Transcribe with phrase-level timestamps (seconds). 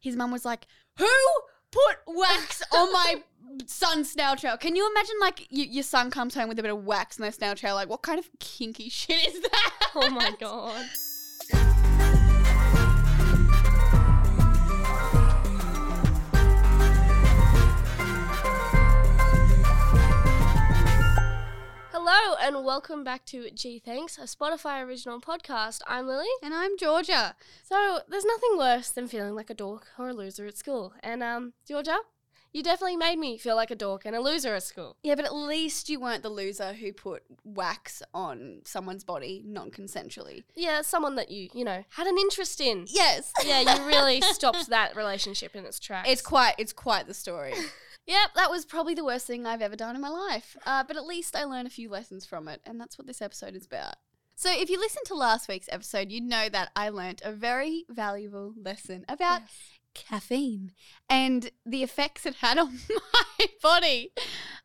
[0.00, 0.66] his mum was like,
[0.98, 1.06] "Who
[1.70, 3.22] put wax on my
[3.66, 6.72] son's snail trail?" Can you imagine like y- your son comes home with a bit
[6.72, 7.74] of wax on their snail trail?
[7.74, 9.90] Like, what kind of kinky shit is that?
[9.94, 10.86] Oh my god.
[22.02, 25.82] Hello and welcome back to Gee Thanks, a Spotify original podcast.
[25.86, 26.24] I'm Lily.
[26.42, 27.34] And I'm Georgia.
[27.62, 30.94] So there's nothing worse than feeling like a dork or a loser at school.
[31.02, 31.98] And um, Georgia,
[32.54, 34.96] you definitely made me feel like a dork and a loser at school.
[35.02, 40.44] Yeah, but at least you weren't the loser who put wax on someone's body non-consensually.
[40.56, 42.86] Yeah, someone that you, you know, had an interest in.
[42.88, 43.30] Yes.
[43.44, 46.08] Yeah, you really stopped that relationship in its tracks.
[46.08, 47.52] It's quite it's quite the story.
[48.10, 50.56] yep, that was probably the worst thing I've ever done in my life.
[50.66, 53.22] Uh, but at least I learned a few lessons from it, and that's what this
[53.22, 53.94] episode is about.
[54.34, 57.84] So if you listened to last week's episode, you'd know that I learnt a very
[57.88, 59.42] valuable lesson about
[59.94, 60.72] caffeine
[61.08, 64.12] and the effects it had on my body.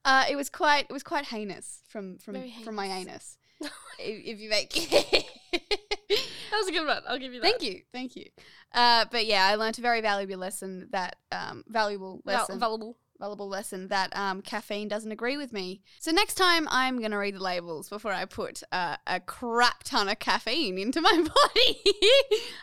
[0.03, 3.37] Uh, it was quite it was quite heinous from from Very from my anus.
[3.61, 4.73] if, if you make
[5.51, 7.01] That was a good one.
[7.07, 7.47] I'll give you that.
[7.47, 8.27] Thank you, thank you.
[8.73, 12.97] Uh, but yeah, I learned a very valuable lesson that um, valuable Val- lesson, valuable.
[13.19, 15.81] Valuable lesson that um, caffeine doesn't agree with me.
[15.99, 20.09] So next time, I'm gonna read the labels before I put uh, a crap ton
[20.09, 21.81] of caffeine into my body.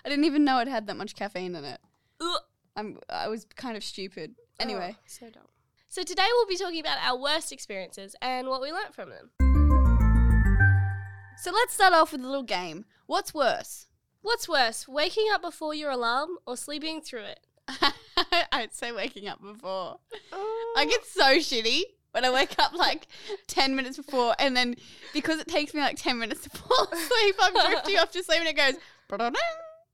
[0.05, 1.80] I didn't even know it had that much caffeine in it.
[2.20, 2.41] Ugh.
[2.77, 4.34] I'm, I was kind of stupid.
[4.58, 5.42] Anyway, Oh, so dumb.
[5.89, 9.30] So today we'll be talking about our worst experiences and what we learnt from them.
[11.36, 12.86] so let's start off with a little game.
[13.06, 13.89] What's worse?
[14.23, 17.41] What's worse, waking up before your alarm or sleeping through it?
[18.52, 19.98] I'd say waking up before.
[20.32, 20.74] Oh.
[20.76, 23.06] I get so shitty when I wake up like
[23.48, 24.74] 10 minutes before, and then
[25.12, 28.40] because it takes me like 10 minutes to fall asleep, I'm drifting off to sleep
[28.40, 28.74] and it goes,
[29.08, 29.40] "Ba-da-ding."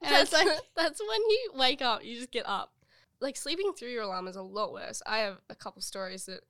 [0.03, 2.73] and that's, it's like, that's when you wake up, you just get up.
[3.21, 5.03] Like sleeping through your alarm is a lot worse.
[5.07, 6.41] I have a couple stories that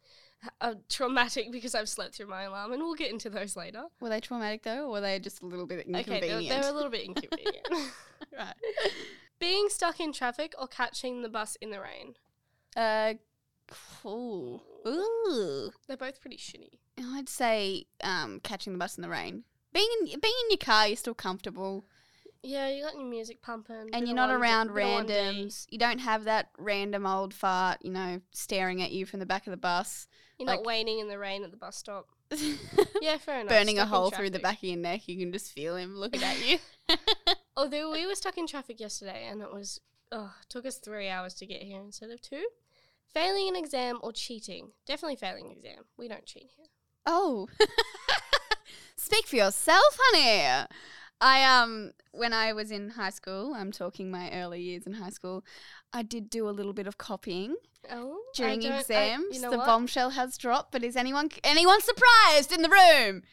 [0.60, 3.84] are traumatic because I've slept through my alarm, and we'll get into those later.
[4.00, 6.48] were they traumatic though, or were they just a little bit Okay, inconvenient?
[6.48, 7.66] they're, they're a little bit inconvenient.
[8.38, 8.54] right.
[9.38, 12.14] Being stuck in traffic or catching the bus in the rain.
[12.76, 13.14] Uh,
[14.02, 14.64] cool.
[14.86, 15.70] Ooh.
[15.86, 16.78] They're both pretty shitty.
[17.00, 19.44] I'd say um, catching the bus in the rain.
[19.72, 21.84] Being in, being in your car, you're still comfortable,
[22.42, 23.90] Yeah, you got your music pumping.
[23.92, 25.66] and you're not one- around randoms.
[25.70, 29.46] You don't have that random old fart, you know, staring at you from the back
[29.46, 30.08] of the bus.
[30.38, 32.06] You're like- not waiting in the rain at the bus stop.
[33.00, 33.50] Yeah, fair enough.
[33.50, 35.06] burning a stuck hole through the back of your neck.
[35.06, 36.58] You can just feel him looking at you.
[37.58, 39.80] Oh, Although we were stuck in traffic yesterday and it was,
[40.12, 42.46] oh, took us three hours to get here instead of two.
[43.12, 44.70] Failing an exam or cheating.
[44.86, 45.84] Definitely failing an exam.
[45.96, 46.66] We don't cheat here.
[47.04, 47.48] oh,
[48.96, 50.66] speak for yourself, honey.
[51.20, 55.10] I um when I was in high school, I'm talking my early years in high
[55.10, 55.44] school.
[55.92, 57.56] I did do a little bit of copying
[57.90, 59.34] Oh, during don't- I- exams.
[59.34, 59.66] you know the what?
[59.66, 63.22] bombshell has dropped, but is anyone anyone surprised in the room?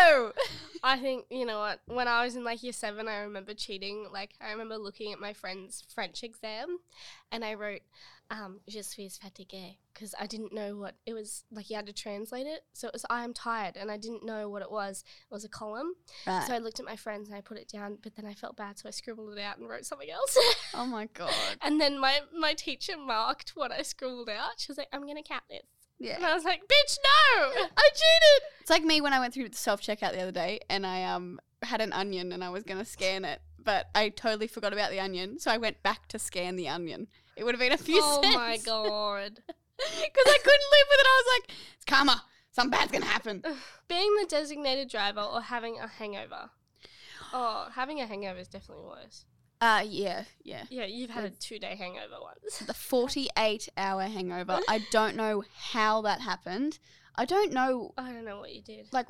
[0.00, 0.32] No.
[0.82, 1.80] I think you know what.
[1.86, 4.06] When I was in like year seven, I remember cheating.
[4.12, 6.78] Like I remember looking at my friend's French exam,
[7.32, 7.80] and I wrote
[8.34, 11.44] um, "Je suis fatigué" because I didn't know what it was.
[11.52, 14.24] Like you had to translate it, so it was "I am tired," and I didn't
[14.24, 15.04] know what it was.
[15.30, 15.94] It was a column,
[16.26, 16.44] Right.
[16.46, 17.98] so I looked at my friends and I put it down.
[18.02, 20.36] But then I felt bad, so I scribbled it out and wrote something else.
[20.74, 21.32] oh my god.
[21.62, 24.52] and then my my teacher marked what I scribbled out.
[24.58, 25.62] She was like, "I'm gonna count this,"
[25.98, 26.16] Yeah.
[26.16, 27.42] and I was like, "Bitch, no!"
[27.76, 28.42] I cheated.
[28.60, 31.04] It's like me when I went through the self checkout the other day and I
[31.04, 34.90] um had an onion and I was gonna scan it, but I totally forgot about
[34.90, 37.06] the onion, so I went back to scan the onion.
[37.36, 38.36] It would have been a few oh cents.
[38.36, 39.40] my god.
[39.76, 41.06] Because I couldn't live with it.
[41.06, 42.22] I was like, it's karma.
[42.52, 43.42] Something bad's gonna happen.
[43.88, 46.50] Being the designated driver or having a hangover.
[47.32, 49.24] Oh, having a hangover is definitely worse.
[49.60, 50.64] Uh yeah, yeah.
[50.70, 52.58] Yeah, you've had a two day hangover once.
[52.60, 54.60] The forty-eight hour hangover.
[54.68, 56.78] I don't know how that happened.
[57.16, 58.86] I don't know I don't know what you did.
[58.92, 59.06] like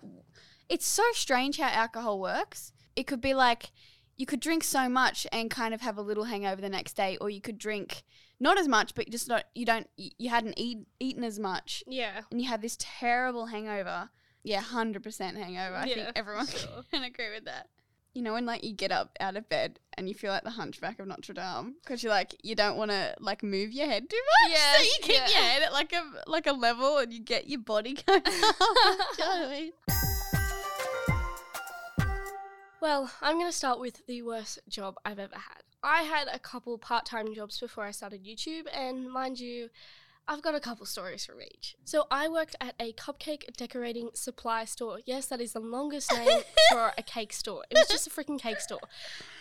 [0.71, 2.73] it's so strange how alcohol works.
[2.97, 3.71] It could be like
[4.17, 7.17] you could drink so much and kind of have a little hangover the next day,
[7.21, 8.03] or you could drink
[8.41, 12.23] not as much, but just not you don't you hadn't eat, eaten as much, Yeah.
[12.31, 14.11] and you have this terrible hangover.
[14.43, 15.77] Yeah, hundred percent hangover.
[15.77, 16.83] I Yeah, think everyone sure.
[16.93, 17.69] can agree with that.
[18.13, 20.51] You know, when like you get up out of bed and you feel like the
[20.51, 24.09] Hunchback of Notre Dame because you're like you don't want to like move your head
[24.09, 25.29] too much, yeah, so you keep yeah.
[25.29, 28.21] your head at like a like a level and you get your body going.
[28.25, 28.29] up.
[28.29, 29.73] You know I mean?
[32.85, 35.63] Well, I'm going to start with the worst job I've ever had.
[35.83, 39.71] I had a couple part time jobs before I started YouTube, and mind you,
[40.29, 41.77] I've got a couple stories from each.
[41.85, 44.99] So I worked at a cupcake decorating supply store.
[45.07, 47.65] Yes, that is the longest name for a cake store.
[47.71, 48.81] It was just a freaking cake store.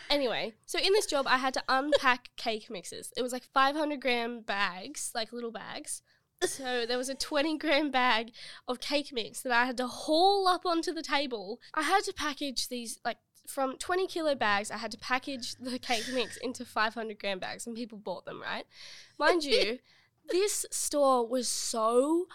[0.10, 3.12] Anyway, so in this job, I had to unpack cake mixes.
[3.18, 6.02] It was like 500 gram bags, like little bags.
[6.46, 8.32] So there was a 20 gram bag
[8.68, 11.60] of cake mix that I had to haul up onto the table.
[11.74, 13.18] I had to package these, like,
[13.48, 17.68] from 20 kilo bags, I had to package the cake mix into 500 gram bags,
[17.68, 18.66] and people bought them, right?
[19.20, 19.80] Mind you,
[20.30, 22.28] this store was so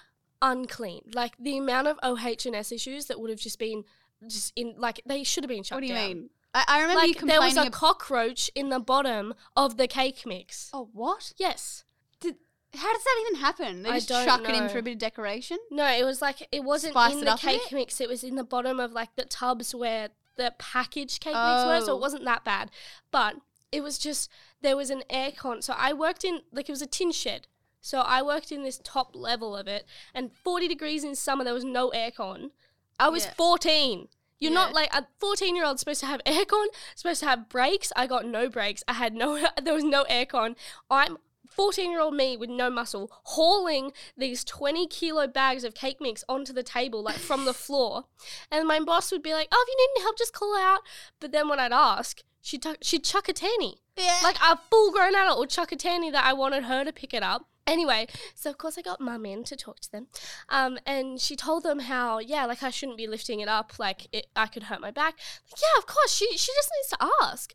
[0.43, 1.03] unclean.
[1.15, 3.85] Like, the amount of OH&S issues that would have just been
[4.27, 6.09] just in, like, they should have been shut what do you down.
[6.09, 6.31] mean?
[6.55, 9.87] I, I remember you Like there was a ab- cockroach in the bottom of the
[9.87, 10.71] cake mix.
[10.73, 11.33] oh, what?
[11.37, 11.85] Yes.
[12.21, 12.37] Did
[12.75, 13.83] How does that even happen?
[13.83, 15.59] They I just chuck it in for a bit of decoration.
[15.71, 18.01] No, it was like it wasn't Spice in it the cake mix.
[18.01, 20.09] It was in the bottom of like the tubs where
[20.39, 21.81] the packaged cake mix were.
[21.85, 21.97] So Oh.
[21.97, 22.71] it wasn't that bad,
[23.11, 23.37] but
[23.71, 24.31] it was just
[24.63, 25.63] there was an aircon.
[25.63, 27.47] So I worked in like it was a tin shed.
[27.81, 31.45] So I worked in this top level of it, and 40 degrees in summer.
[31.45, 32.51] There was no aircon.
[32.99, 33.35] I was Yeah.
[33.35, 34.09] 14.
[34.41, 37.93] You're not like a 14 year old supposed to have aircon, supposed to have brakes.
[37.97, 38.83] I got no brakes.
[38.89, 40.57] I had no, there was no aircon.
[40.91, 41.19] I'm
[41.59, 46.25] 14 year old me with no muscle hauling these 20 kilo bags of cake mix
[46.29, 48.05] onto the table, like from the floor.
[48.51, 50.81] And my boss would be like, oh, if you need any help, just call out.
[51.19, 54.21] But then when I'd ask, she'd, tuck she'd chuck a tanny Yeah.
[54.23, 57.13] like a full grown adult would chuck a tanny that I wanted her to pick
[57.13, 57.47] it up.
[57.67, 60.07] Anyway, so of course I got mum in to talk to them,
[60.49, 64.07] um, and she told them how yeah, like I shouldn't be lifting it up, like
[64.11, 65.17] it, I could hurt my back.
[65.51, 67.53] Like, yeah, of course she she just needs to ask.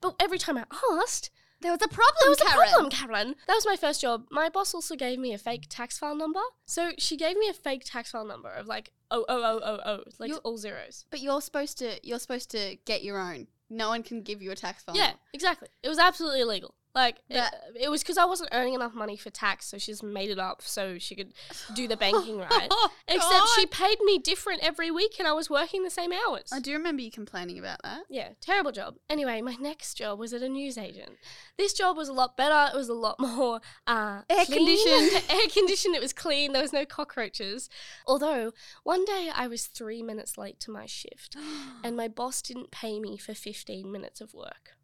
[0.00, 0.64] But every time I
[0.94, 1.30] asked,
[1.60, 2.14] there was a problem.
[2.20, 2.68] there was Karen.
[2.68, 3.34] a problem, Karen.
[3.46, 4.26] That was my first job.
[4.30, 6.40] My boss also gave me a fake tax file number.
[6.66, 9.80] So she gave me a fake tax file number of like oh oh oh oh
[9.84, 11.04] oh, like You- all zeros.
[11.10, 11.98] But you're supposed to.
[12.06, 13.46] You're supposed to get your own.
[13.68, 14.96] No one can give you a tax file.
[14.96, 15.68] Yeah, exactly.
[15.82, 16.74] It was absolutely illegal.
[16.94, 17.44] Like it,
[17.80, 20.40] it was because I wasn't earning enough money for tax, so she just made it
[20.40, 21.32] up so she could
[21.74, 22.68] do the banking right.
[23.06, 26.50] Except she paid me different every week, and I was working the same hours.
[26.52, 28.02] I do remember you complaining about that.
[28.08, 28.96] Yeah, terrible job.
[29.08, 31.12] Anyway, my next job was at a newsagent.
[31.56, 32.74] This job was a lot better.
[32.74, 34.58] It was a lot more uh, Air clean.
[34.66, 35.24] conditioned.
[35.30, 35.94] Air conditioned.
[35.94, 36.52] It was clean.
[36.52, 37.68] There was no cockroaches.
[38.04, 38.52] Although
[38.82, 41.36] one day I was three minutes late to my shift,
[41.84, 44.76] and my boss didn't pay me for fifteen minutes of work.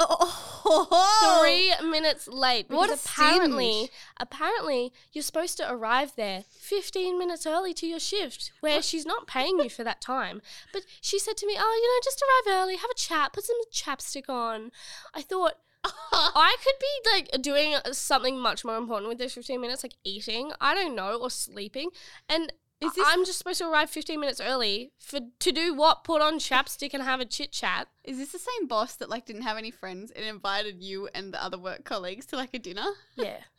[0.00, 1.40] oh, Oh.
[1.42, 7.74] Three minutes late What because apparently, apparently you're supposed to arrive there 15 minutes early
[7.74, 10.40] to your shift, where she's not paying you for that time.
[10.72, 13.44] But she said to me, "Oh, you know, just arrive early, have a chat, put
[13.44, 14.70] some chapstick on."
[15.14, 15.54] I thought
[16.12, 20.52] I could be like doing something much more important with those 15 minutes, like eating,
[20.60, 21.90] I don't know, or sleeping,
[22.28, 22.52] and.
[22.80, 26.04] Is this- I'm just supposed to arrive 15 minutes early for to do what?
[26.04, 27.88] Put on chapstick and have a chit chat.
[28.04, 31.34] Is this the same boss that like didn't have any friends and invited you and
[31.34, 32.86] the other work colleagues to like a dinner?
[33.16, 33.38] Yeah.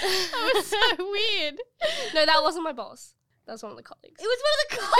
[0.00, 1.56] that was so weird.
[2.14, 3.14] No, that wasn't my boss.
[3.46, 4.20] That was one of the colleagues.
[4.20, 4.96] It was one of the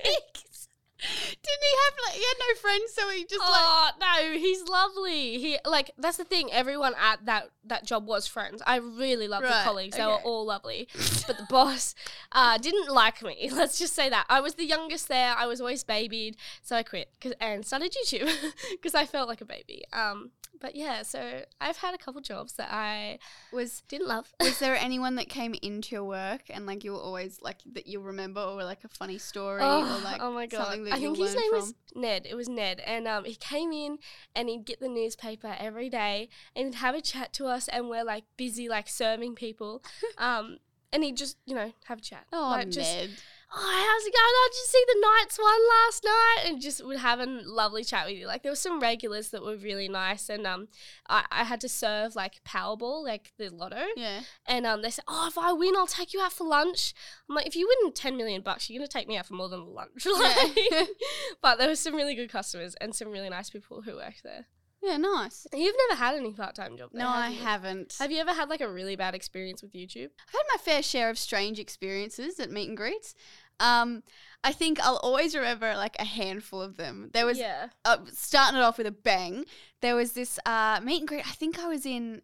[0.04, 0.68] colleagues.
[1.00, 4.62] Didn't he have like he had no friends, so he just like oh no, he's
[4.68, 5.38] lovely.
[5.38, 6.50] He like that's the thing.
[6.52, 8.62] Everyone at that that job was friends.
[8.66, 9.96] I really loved Right, the colleagues.
[9.96, 10.88] They were all lovely.
[11.26, 11.94] but the boss
[12.32, 13.50] uh, didn't like me.
[13.52, 15.34] Let's just say that I was the youngest there.
[15.36, 18.30] I was always babied, so I quit 'cause- and started YouTube
[18.70, 19.84] because I felt like a baby.
[19.92, 20.30] Um,
[20.60, 23.18] but yeah, so I've had a couple jobs that I
[23.52, 24.30] was didn't love.
[24.40, 27.86] was there anyone that came into your work and like you were always like that
[27.86, 30.64] you'll remember or like a funny story or like oh my god!
[30.66, 31.58] something that I think his name from?
[31.60, 32.26] was Ned.
[32.28, 33.98] It was Ned, and um, he came in
[34.34, 37.88] and he'd get the newspaper every day and he'd have a chat to us, and
[37.88, 39.82] we're like busy like serving people,
[40.18, 40.58] um,
[40.92, 42.26] and he'd just you know have a chat.
[42.32, 43.10] Oh, like, Ned.
[43.52, 44.22] Oh, how's it going?
[44.22, 46.44] Oh, did you see the Knights one last night?
[46.50, 48.26] And just would have a lovely chat with you.
[48.26, 50.68] Like there were some regulars that were really nice, and um,
[51.08, 54.20] I, I had to serve like Powerball, like the lotto, yeah.
[54.46, 56.94] and um, they said, "Oh, if I win, I'll take you out for lunch."
[57.28, 59.48] I'm like, "If you win ten million bucks, you're gonna take me out for more
[59.48, 60.84] than lunch." Like- Yeah.
[61.42, 64.46] but there were some really good customers and some really nice people who worked there.
[64.82, 65.46] Yeah, nice.
[65.52, 66.90] You've never had any part-time job?
[66.92, 67.42] No, though, I have you?
[67.42, 67.96] haven't.
[67.98, 70.10] Have you ever had like a really bad experience with YouTube?
[70.26, 73.14] I've had my fair share of strange experiences at meet and greets.
[73.60, 74.02] Um,
[74.42, 77.10] I think I'll always remember like a handful of them.
[77.12, 77.68] There was yeah.
[77.84, 79.44] uh, starting it off with a bang.
[79.82, 81.26] There was this uh, meet and greet.
[81.26, 82.22] I think I was in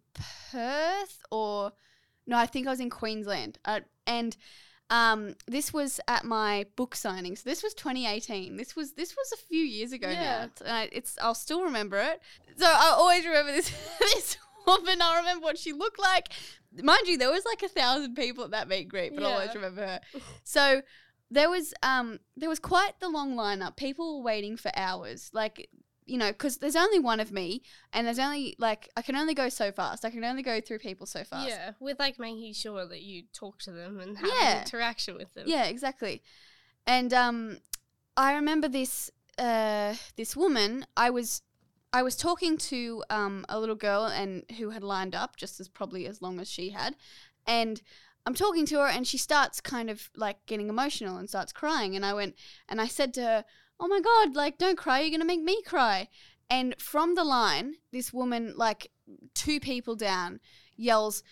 [0.51, 1.73] Perth or
[2.27, 3.59] no, I think I was in Queensland.
[3.65, 4.37] Uh, and
[4.91, 7.35] um, this was at my book signing.
[7.37, 8.57] So this was 2018.
[8.57, 10.21] This was this was a few years ago Yeah.
[10.23, 10.43] now.
[10.45, 12.21] It's, uh, it's I'll still remember it.
[12.57, 15.03] So I always remember this this woman.
[15.03, 16.29] I remember what she looked like.
[16.83, 19.33] Mind you, there was like a thousand people at that meet and greet, but I
[19.33, 20.01] always remember her.
[20.45, 20.83] So
[21.31, 23.77] there was um there was quite the long lineup.
[23.77, 25.31] People were waiting for hours.
[25.33, 25.69] Like
[26.07, 29.35] you know, because there's only one of me, and there's only like I can only
[29.35, 30.05] go so fast.
[30.05, 31.49] I can only go through people so fast.
[31.49, 34.53] Yeah, with like making sure that you talk to them and have Yeah.
[34.57, 35.45] an interaction with them.
[35.47, 36.23] Yeah, exactly.
[36.87, 37.59] And um,
[38.17, 40.87] I remember this uh this woman.
[40.97, 41.43] I was
[41.93, 45.69] I was talking to um, a little girl and who had lined up just as
[45.69, 46.95] probably as long as she had,
[47.47, 47.83] and
[48.27, 51.97] I'm talking to her and she starts kind of like getting emotional and starts crying,
[51.97, 52.35] and I went
[52.69, 53.45] and I said to her,
[53.81, 56.09] "Oh my god, like don't cry, you're gonna make me cry."
[56.49, 58.91] And from the line, this woman, like
[59.35, 60.41] two people down,
[60.77, 61.23] yells,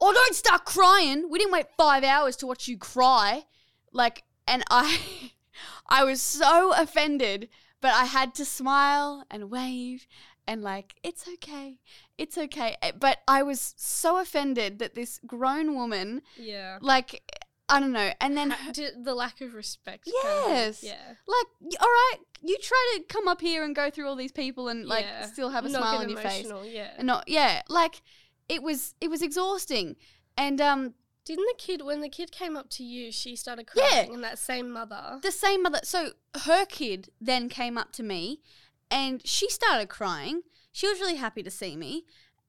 [0.00, 1.28] "Oh, don't start crying!
[1.30, 3.44] We didn't wait five hours to watch you cry."
[3.92, 4.98] Like, and I,
[5.88, 7.48] I was so offended
[7.80, 10.06] but I had to smile and wave
[10.46, 11.80] and like it's okay,
[12.16, 12.76] it's okay.
[12.80, 16.78] Eh, But I was so offended that this grown woman, Yeah.
[16.80, 20.08] like I don't know, and then d- the lack of respect.
[20.22, 20.82] kind of, Yes.
[20.82, 21.14] yeah.
[21.26, 21.46] like
[21.80, 24.86] all right, you try to come up here and go through all these people and
[24.86, 25.26] like Yeah.
[25.26, 26.90] still have a Not smile on your face, Yeah.
[26.98, 28.02] and not yeah, like
[28.48, 29.96] it was it was exhausting,
[30.36, 30.94] and um
[31.24, 33.98] Didn't the kid, when the kid came up to you, she started crying Yeah.
[34.02, 35.18] crying, and that same mother.
[35.22, 35.80] the same mother.
[35.84, 36.10] So
[36.42, 38.42] her kid then came up to me
[38.90, 40.42] and she started crying.
[40.70, 42.04] She was really happy to see me.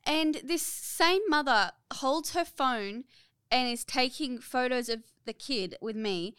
[0.05, 3.05] And this same mother holds her phone
[3.51, 6.35] and is taking photos of the kid with me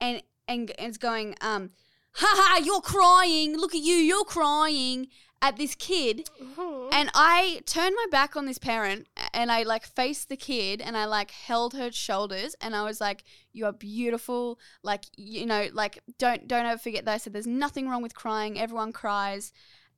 [0.00, 1.70] and and is going, um,
[2.14, 3.56] ha ha, you're crying.
[3.56, 5.06] Look at you, you're crying
[5.42, 6.28] at this kid.
[6.40, 6.88] Mhm.
[6.92, 10.96] And I turned my back on this parent and I like faced the kid and
[10.96, 14.58] I like held her shoulders and I was like, You are beautiful.
[14.82, 18.14] Like, you know, like don't don't ever forget that I said there's nothing wrong with
[18.14, 18.58] crying.
[18.58, 19.52] Everyone cries.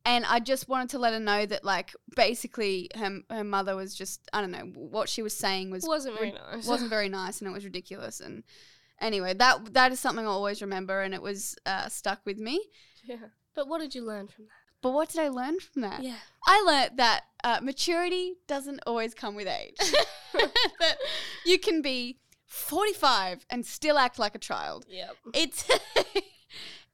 [0.04, 3.94] And I just wanted to let her know that like basically her her mother was
[3.94, 6.66] just I don't know, what she was saying was wasn't very nice.
[6.66, 8.42] wasn't very nice and it was ridiculous and
[9.00, 12.60] anyway, that that is something I'll always remember and it was uh, stuck with me.
[13.04, 13.16] yeah.
[13.54, 14.50] But what did you learn from that?
[14.80, 16.02] But what did I learn from that?
[16.02, 16.16] Yeah.
[16.46, 19.76] I learnt that uh, maturity doesn't always come with age.
[20.80, 20.96] that
[21.46, 24.84] you can be 45 and still act like a child.
[24.88, 25.16] Yep.
[25.34, 25.70] It's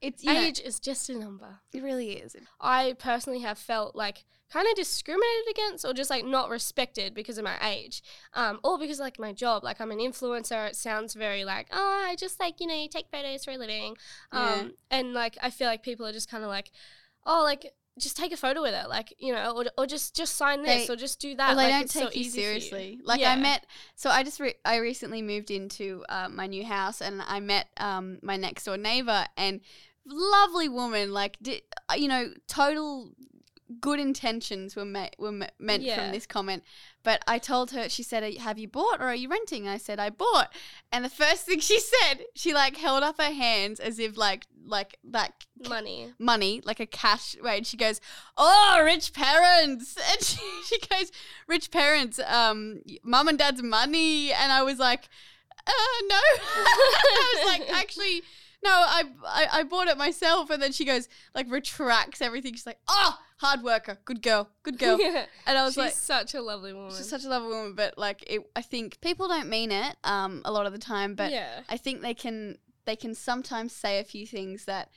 [0.01, 1.59] it's you know, Age is just a number.
[1.73, 2.35] it really is.
[2.59, 7.37] I personally have felt like kind of discriminated against or just like not respected because
[7.37, 8.01] of my age
[8.33, 12.05] um, or because like my job like i'm an influencer it sounds very like oh
[12.09, 13.95] i just like you know you take photos for a living
[14.31, 14.67] um, Yeah.
[14.89, 16.71] and like i feel like people are just kind of like
[17.27, 20.35] oh like just take a photo with it like you know or, or just just
[20.35, 22.23] sign this They- or just do that Well, they like, don't it's so take you
[22.23, 22.99] seriously.
[23.03, 23.33] Like Yeah.
[23.33, 27.21] I met, so I just re- I recently moved into uh, my new house, and
[27.21, 29.59] I met um, my next door neighbor, and
[30.09, 31.11] lovely woman.
[31.13, 33.13] Like, di- uh, you know, total
[33.79, 35.95] good intentions were me- were me- meant Yeah.
[35.97, 36.63] from this comment.
[37.03, 39.99] But I told her, she said, "Have you bought or are you renting?" I said,
[39.99, 40.51] "I bought."
[40.91, 44.47] And the first thing she said, she like held up her hands as if like
[44.65, 47.67] like that money money, like a cash rate.
[47.67, 48.01] She goes,
[48.37, 51.11] "Oh, rich parents," and she, she goes,
[51.47, 55.09] "Rich parents, um, mum and dad's money," and I was like,
[55.67, 55.71] uh,
[56.07, 56.19] "No,"
[56.55, 58.23] I was like, "Actually."
[58.61, 62.53] No, I, I I bought it myself, and then she goes like retracts everything.
[62.53, 65.25] She's like, "Oh, hard worker, good girl, good girl." yeah.
[65.45, 67.97] And I was she's like, such a lovely woman "She's such a lovely woman," but
[67.97, 71.31] like, it, I think people don't mean it um a lot of the time, but
[71.31, 74.89] yeah I think they can they can sometimes say a few things that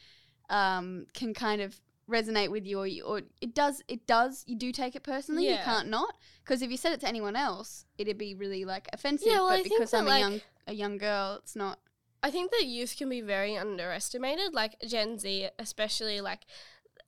[0.51, 4.57] um, can kind of resonate with you, or, you, or it does it does you
[4.57, 5.49] do take it personally.
[5.49, 8.89] You can't not because if you said it to anyone else, it'd be really like
[8.93, 9.29] offensive.
[9.29, 11.57] Yeah, well, but I think because that, I'm a like- young a young girl, it's
[11.57, 11.79] not.
[12.23, 16.47] I think that youth can be very underestimated, like Gen Z, especially like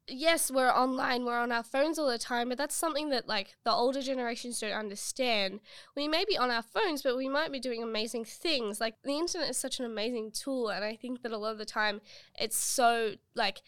[0.07, 3.57] yes, we're online, we're on our phones all the time, but that's something that like
[3.65, 5.61] the older generations don't understand.
[5.97, 8.81] We may be on our phones, but we might be doing amazing things.
[8.81, 11.59] Like the internet is such an amazing tool, and I think that a lot of
[11.59, 12.01] the time
[12.39, 13.63] it's so like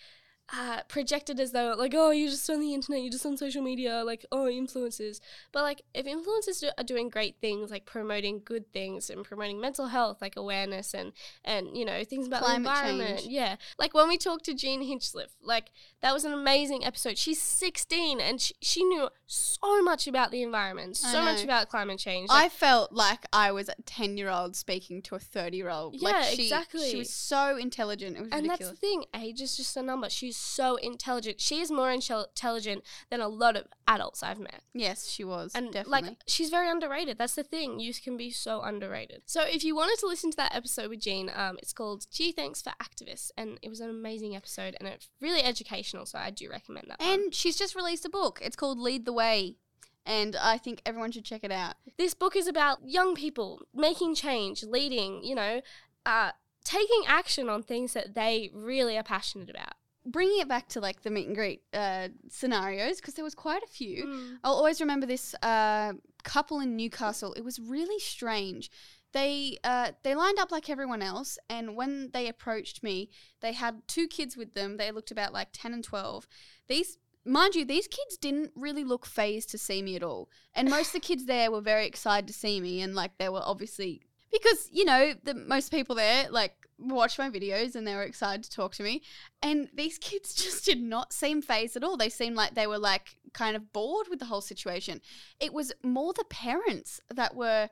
[0.53, 3.63] uh, projected as though like oh you're just on the internet you're just on social
[3.63, 5.19] media like oh influencers
[5.51, 9.61] but like if influencers do, are doing great things like promoting good things and promoting
[9.61, 11.13] mental health like awareness and
[11.45, 13.33] and you know things about Climate the environment change.
[13.33, 17.43] yeah like when we talked to jean hinchliffe like that was an amazing episode she's
[17.43, 22.31] 16 and she, she knew so much about the environment so much about climate change
[22.31, 25.95] I felt like I was a ten year old speaking to a thirty year old.
[25.95, 26.91] Yeah, like she, exactly.
[26.91, 28.17] She was so intelligent.
[28.17, 31.61] It was and that's the thing age is just a number she's so intelligent she
[31.61, 35.53] is more intelligent than a lot of adults i've met yes, she was.
[35.55, 36.09] And definitely.
[36.09, 37.19] like she's very underrated.
[37.19, 37.81] That's the thing.
[37.81, 39.23] Youth can be so underrated.
[39.27, 42.33] So if you wanted to listen to that episode with Jean, um, it's called "Gee
[42.33, 46.07] Thanks for Activists," and it was an amazing episode and it's really educational.
[46.07, 47.01] So I do recommend that.
[47.01, 47.09] one.
[47.09, 48.39] and she's just released a book.
[48.43, 49.57] It's called Lead the Way,
[50.05, 51.75] and I think everyone should check it out.
[51.99, 55.25] this book is about young people making change, leading.
[55.25, 55.61] You know,
[56.05, 56.33] uh,
[56.65, 59.75] taking action on things that they really are passionate about.
[60.07, 63.63] Bringing it back to like the meet and greet uh, scenarios because there was quite
[63.63, 64.07] a few.
[64.07, 64.39] Mm.
[64.45, 65.93] I'll always remember this uh,
[66.25, 67.33] couple in Newcastle.
[67.35, 68.71] It was really strange.
[69.13, 73.11] They uh, they lined up like everyone else, and when they approached me,
[73.41, 74.77] they had two kids with them.
[74.77, 76.27] They looked about like ten and twelve.
[76.69, 80.29] These mind you, these kids didn't really look phased to see me at all.
[80.55, 82.81] And most of the kids there were very excited to see me.
[82.81, 87.31] And like, they were obviously, because, you know, the most people there, like, watched my
[87.31, 89.03] videos and they were excited to talk to me.
[89.43, 91.97] And these kids just did not seem phased at all.
[91.97, 95.01] They seemed like they were like kind of bored with the whole situation.
[95.41, 97.69] It was more the parents that were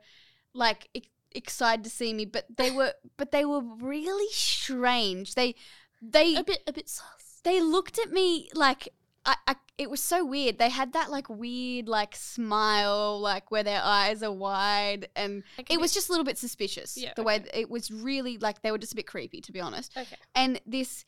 [0.53, 5.35] like e- excited to see me, but they were but they were really strange.
[5.35, 5.55] They
[6.01, 7.41] they A bit, a bit sus.
[7.43, 8.89] they looked at me like
[9.25, 10.57] I, I it was so weird.
[10.57, 15.63] They had that like weird like smile, like where their eyes are wide, and a
[15.73, 16.97] it was just a little bit suspicious.
[16.97, 19.59] Yeah, the way it was really like they were just a bit creepy, to be
[19.59, 19.95] honest.
[19.97, 20.17] Okay.
[20.33, 21.05] And this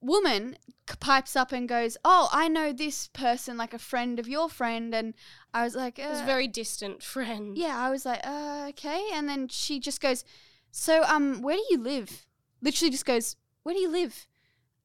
[0.00, 0.56] woman
[1.00, 4.94] pipes up and goes, "Oh, I know this person, like a friend of your friend,"
[4.94, 5.14] and
[5.54, 7.56] I was like, It was uh, a very distant friend.
[7.56, 9.08] yeah, I was like, uh, okay.
[9.12, 10.24] And then she just goes,
[10.70, 12.26] so um, where do you live?
[12.60, 14.26] Literally just goes, where do you live?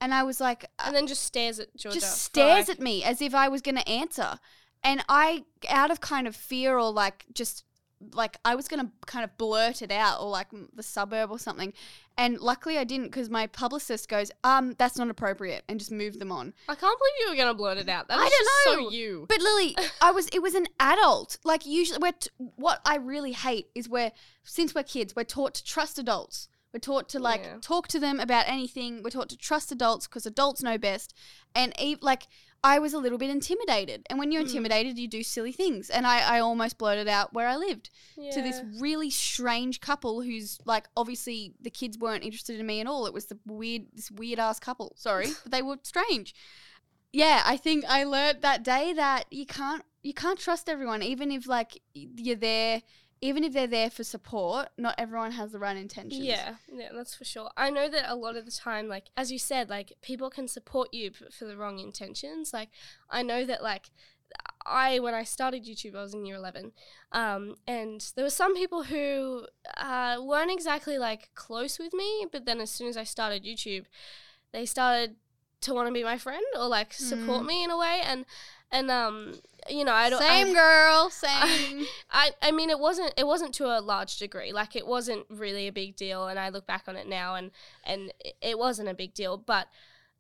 [0.02, 2.00] And I was like, uh, And then just stares at Georgia.
[2.00, 4.40] just stares at me as if I was going to answer.
[4.84, 7.64] And I, out of kind of fear or like just
[8.14, 11.38] like I was going to kind of blurt it out or like the suburb or
[11.38, 11.72] something.
[12.18, 16.18] And luckily I didn't because my publicist goes, um, that's not appropriate and just moved
[16.18, 16.56] them on.
[16.68, 18.08] I can't believe you were gonna blurt it out.
[18.08, 18.86] That I don't just know.
[18.88, 19.26] so you.
[19.30, 21.38] But Lily, I was it was an adult.
[21.44, 24.12] Like usually we're t- what I really hate is where
[24.44, 26.48] since we're kids, we're taught to trust adults.
[26.74, 27.58] We're taught to like Yeah.
[27.62, 29.04] talk to them about anything.
[29.04, 31.14] We're taught to trust adults because adults know best.
[31.54, 32.28] And like
[32.64, 34.06] I was a little bit intimidated.
[34.10, 34.48] And when you're Mm.
[34.48, 35.90] intimidated, you do silly things.
[35.90, 37.90] And I, I almost blurted out where I lived
[38.32, 42.88] to this really strange couple who's like obviously the kids weren't interested in me at
[42.88, 43.06] all.
[43.08, 44.94] It was the weird this weird ass couple.
[44.96, 46.34] Sorry, but they were strange.
[47.12, 51.32] Yeah, I think I learned that day that you can't you can't trust everyone even
[51.32, 52.82] if like you're there
[53.22, 56.24] even if they're there for support, not everyone has the right intentions.
[56.24, 57.52] Yeah, yeah, that's for sure.
[57.56, 60.48] I know that a lot of the time, like as you said, like people can
[60.48, 62.52] support you for the wrong intentions.
[62.52, 62.70] Like
[63.10, 63.92] I know that, like
[64.66, 66.72] I when I started YouTube, I was in year eleven,
[67.12, 69.46] um, and there were some people who
[69.78, 73.86] uh, weren't exactly like close with me, but then as soon as I started YouTube,
[74.52, 75.16] they started
[75.62, 77.48] to want to be my friend or like support Mm.
[77.48, 78.26] me in a way, and
[78.72, 79.34] and um,
[79.70, 80.22] you know, I don't.
[80.22, 81.86] Same I, girl, same.
[82.12, 85.68] I, I mean it wasn't it wasn't to a large degree like it wasn't really
[85.68, 87.52] a big deal and I look back on it now and
[87.84, 89.68] and it- it wasn't a big deal but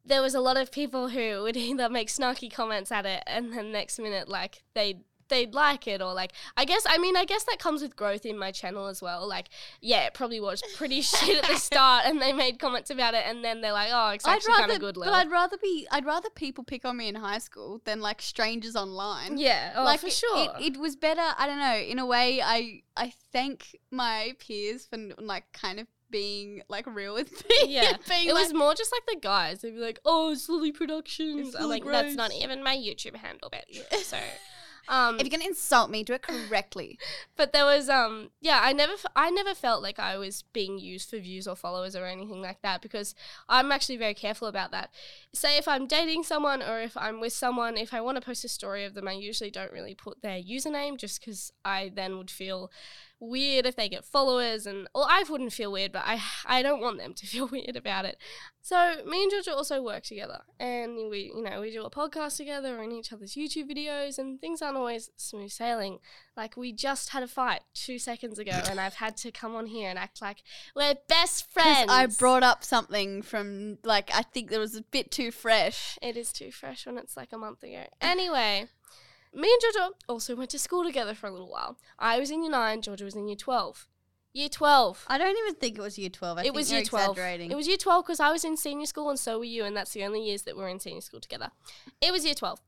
[0.06, 3.54] there was a lot of people who would either make snarky comments at it and
[3.54, 7.26] then next minute like they'd they'd like it or like I guess I mean I
[7.26, 9.48] guess that comes with growth in my channel as well like
[9.82, 13.24] yeah it probably was pretty shit at the start and they made comments about it
[13.26, 15.88] and then they're like oh it's actually kind of good but I'd rather be.
[15.89, 19.39] I'd rather people pick on me in high school than like strangers online.
[19.39, 22.41] yeah oh like for sure it, it was better i don't know in a way
[22.44, 27.94] i i thank my peers for like kind of being like real with me Yeah,
[27.96, 29.62] it like, was more just like the guys.
[29.62, 32.76] They'd be like, "Oh, it's Lily Productions." It's I'm Lily like, "That's not even my
[32.76, 34.17] YouTube handle, bitch." So,
[34.92, 37.00] um, if you're gonna insult me do it correctly
[37.42, 40.78] but there was, um, yeah, I never, f- I never felt like I was being
[40.78, 43.16] used for views or followers or anything like that because
[43.50, 44.92] I'm actually very careful about that.
[45.34, 48.46] Say if I'm dating someone or if I'm with someone, if I want to post
[48.46, 52.18] a story of them, I usually don't really put their username just because I then
[52.18, 52.70] would feel
[53.22, 56.82] weird if they get followers and well I wouldn't feel weird but I I don't
[56.82, 58.18] want them to feel weird about it.
[58.64, 62.38] So me and Georgia also work together and we you know we do a podcast
[62.38, 66.00] together or in each other's YouTube videos and things aren't always smooth sailing.
[66.36, 69.68] Like we just had a fight 2 seconds ago and I've had to come on
[69.68, 70.44] here and act like
[70.76, 71.92] we're best friends.
[71.92, 76.18] i brought up something from like i think that was a bit too fresh It
[76.18, 77.84] is too fresh when it's like a month ago.
[78.00, 78.68] Anyway,
[79.34, 81.78] me and Georgia also went to school together for a little while.
[81.98, 83.88] I was in year 9, Georgia was in year 12.
[84.34, 85.06] Year 12.
[85.10, 87.10] i don't even think it was year 12 I it was year 12.
[87.12, 89.65] exaggerating It was year 12 because I was in senior school and so were you,
[89.65, 91.52] and that's the only years that we're in senior school together.
[92.02, 92.62] It was year 12.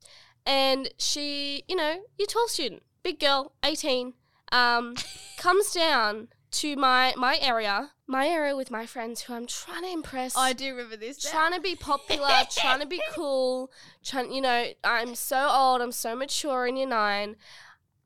[0.46, 4.14] And she, you know, year 12 student, big girl, 18,
[4.52, 4.96] um,
[5.38, 9.92] comes down to my my area, my era with my friends who I'm trying to
[9.92, 11.32] impress i do remember this now.
[11.32, 13.72] trying to be popular, trying to be cool,
[14.04, 17.36] trying, you know, I'm so old, I'm so mature in year nine.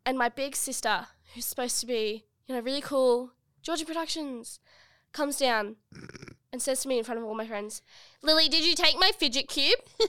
[0.06, 3.32] And my big sister, who's supposed to be, you know, really cool,
[3.62, 4.60] Georgia Productions,
[5.12, 5.78] comes down
[6.54, 7.82] and says to me in front of all my friends,
[8.22, 9.80] Lily, did you take my fidget cube?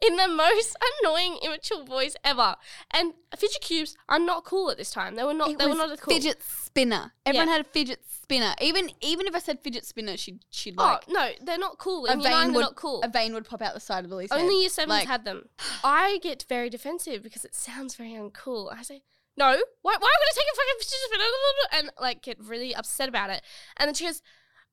[0.00, 2.56] in the most annoying, immature voice ever.
[2.90, 5.16] And fidget cubes are not cool at this time.
[5.16, 5.50] They were not.
[5.50, 6.14] It they were not as cool.
[6.14, 7.52] fidget spinner everyone Yeah.
[7.54, 11.08] had a fidget spinner even even if i said fidget spinner she'd she'd oh like
[11.08, 12.06] no, they're not cool.
[12.06, 13.02] a In year vein they're would not cool.
[13.02, 14.40] a vein would pop out the side of the Lily's head.
[14.40, 15.48] Only year sevens Like- had them.
[15.84, 18.72] I get very defensive because it sounds very uncool.
[18.72, 19.02] I say,
[19.36, 21.24] no, why, why would I take a fucking fidget spinner?
[21.78, 23.42] And like get really upset about it.
[23.76, 24.22] And then she goes,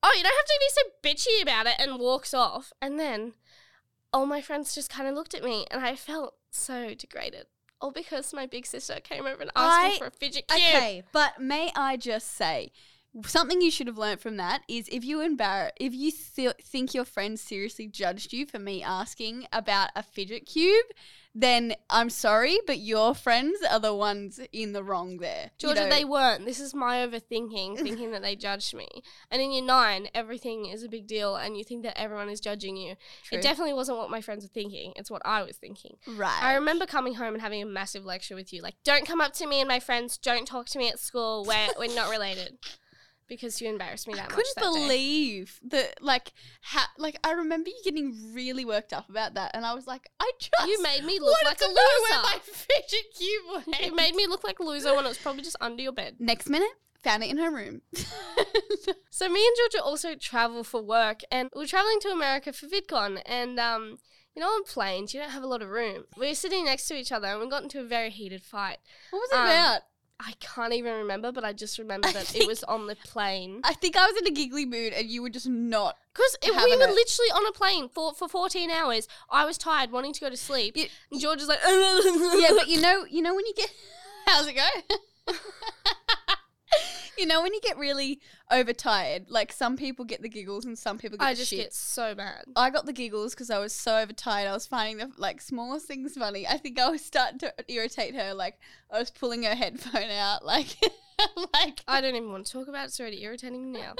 [0.03, 0.81] oh, you don't have to be so
[1.29, 2.71] bitchy about it and walks off.
[2.81, 3.33] And then
[4.13, 7.45] all my friends just kind of looked at me and I felt so degraded.
[7.81, 10.61] All because my big sister came over and asked I- me for a fidget cube.
[10.61, 12.71] Okay, but may I just say
[13.25, 16.93] something you should have learned from that is if you embarrass if you th- think
[16.93, 20.85] your friend seriously judged you for me asking about a fidget cube,
[21.35, 25.51] then I'm sorry, but your friends are the ones in the wrong there.
[25.59, 26.45] You Georgia, know, they weren't.
[26.45, 28.87] This is my overthinking, thinking that they judged me.
[29.29, 32.39] And in year nine, everything is a big deal, and you think that everyone is
[32.39, 32.95] judging you.
[33.23, 33.37] True.
[33.37, 34.93] It definitely wasn't what my friends were thinking.
[34.95, 35.97] It's what I was thinking.
[36.07, 36.39] right.
[36.41, 39.33] I remember coming home and having a massive lecture with you, like, "Don't come up
[39.33, 40.17] to me and my friends.
[40.17, 41.45] Don't talk to me at school.
[41.47, 42.57] We're we're not related."
[43.29, 44.31] Because you embarrassed me I that much.
[44.31, 49.07] I couldn't that believe that, like, ha- like I remember you getting really worked up
[49.09, 51.73] about that, and I was like, I just You made me look like a know
[51.73, 52.23] where loser.
[52.23, 53.81] my fidget cube went.
[53.87, 56.15] It made me look like a loser when it was probably just under your bed.
[56.19, 56.71] Next minute,
[57.03, 57.81] found it in her room.
[59.11, 63.21] So me and Georgia also travel for work, and we're traveling to America for VidCon,
[63.25, 63.97] and um,
[64.33, 66.05] you know, on planes you don't have a lot of room.
[66.17, 68.77] We were sitting next to each other, and we got into a very heated fight.
[69.11, 69.81] what was it Um, about?
[70.21, 72.95] I can't even remember, but I just remember I that think- it was on the
[72.95, 73.61] plane.
[73.63, 75.95] I think I was in a giggly mood, and you were just not.
[76.13, 76.89] Because we were it.
[76.93, 79.07] literally on a plane for, for 14 hours.
[79.29, 80.75] I was tired, wanting to go to sleep.
[80.75, 83.71] You- and George is like, yeah, but you know, you know when you get,
[84.25, 84.67] how's it go?
[87.19, 88.19] you know when you get really
[88.51, 91.57] overtired, like some people get the giggles and some people get I the just shits.
[91.57, 92.45] get so mad.
[92.55, 94.47] I got the giggles because I was so overtired.
[94.47, 96.47] I was finding the like smallest things funny.
[96.47, 98.33] I think I was starting to irritate her.
[98.33, 98.59] Like
[98.91, 100.41] I was pulling her headphone out.
[100.49, 100.77] Like,
[101.53, 102.85] like I don't even want to talk about it.
[102.87, 103.93] It's already irritating me now.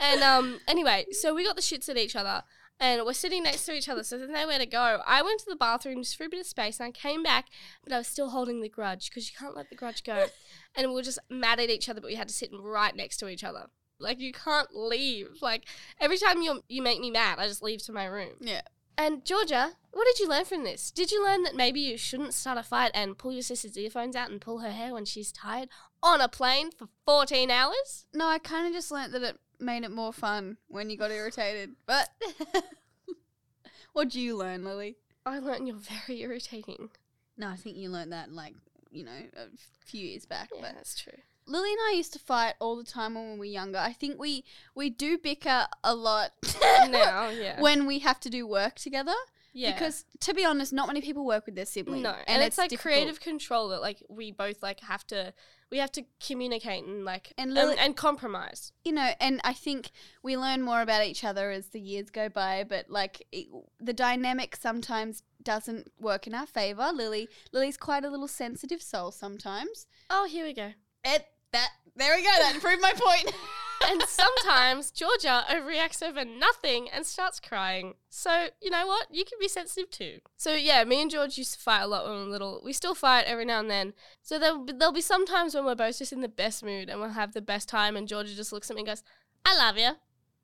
[0.00, 2.42] and um, anyway, so we got the shits at each other,
[2.82, 5.00] and we're sitting next to each other, so there's nowhere to go.
[5.06, 7.46] I went to the bathroom just for a bit of space, and I came back,
[7.84, 10.26] but I was still holding the grudge because you can't let the grudge go.
[10.74, 13.18] and we were just mad at each other, but we had to sit right next
[13.18, 13.66] to each other.
[14.00, 15.28] Like you can't leave.
[15.40, 15.64] Like
[16.00, 18.32] every time you you make me mad, I just leave to my room.
[18.40, 18.62] yeah.
[18.98, 20.90] And Georgia, what did you learn from this?
[20.90, 24.14] Did you learn that maybe you shouldn't start a fight and pull your sister's earphones
[24.14, 25.68] out and pull her hair when she's tired
[26.02, 28.06] on a plane for 14 hours?
[28.12, 31.10] No, I kind of just learned that it made it more fun when you got
[31.10, 31.76] irritated.
[31.86, 32.10] But
[33.92, 34.96] what do you learn, Lily?
[35.24, 36.90] I learned you're very irritating.
[37.36, 38.54] No, I think you learned that like
[38.90, 39.46] you know a
[39.86, 40.50] few years back.
[40.54, 41.18] Yeah, But that's true.
[41.46, 43.78] Lily and I used to fight all the time when we were younger.
[43.78, 44.44] I think we
[44.74, 46.32] we do bicker a lot
[46.88, 47.60] now, yeah.
[47.60, 49.14] when we have to do work together.
[49.52, 49.72] Yeah.
[49.72, 52.02] Because to be honest, not many people work with their sibling.
[52.02, 52.94] no, and, it's, like difficult.
[52.94, 55.32] creative control that like we both like have to
[55.70, 58.72] we have to communicate and like And and, Lily- and, compromise.
[58.84, 59.90] you know, and I think
[60.22, 62.64] we learn more about each other as the years go by.
[62.68, 63.46] But like it,
[63.80, 66.90] the dynamic sometimes doesn't work in our favor.
[66.92, 69.86] Lily, Lily's quite a little sensitive soul sometimes.
[70.10, 70.72] Oh, here we go.
[71.04, 72.30] And that there we go.
[72.30, 73.32] That proved my point.
[73.88, 77.94] and sometimes Georgia overreacts over nothing and starts crying.
[78.08, 79.08] So, you know what?
[79.10, 80.18] You can be sensitive too.
[80.36, 82.60] So, yeah, me and George used to fight a lot when we were little.
[82.64, 83.94] We still fight every now and then.
[84.22, 86.88] So, there'll be, there'll be some times when we're both just in the best mood
[86.88, 89.02] and we'll have the best time, and Georgia just looks at me and goes,
[89.44, 89.90] I love you.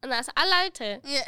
[0.03, 1.01] And that's, I love you too.
[1.05, 1.25] yeah.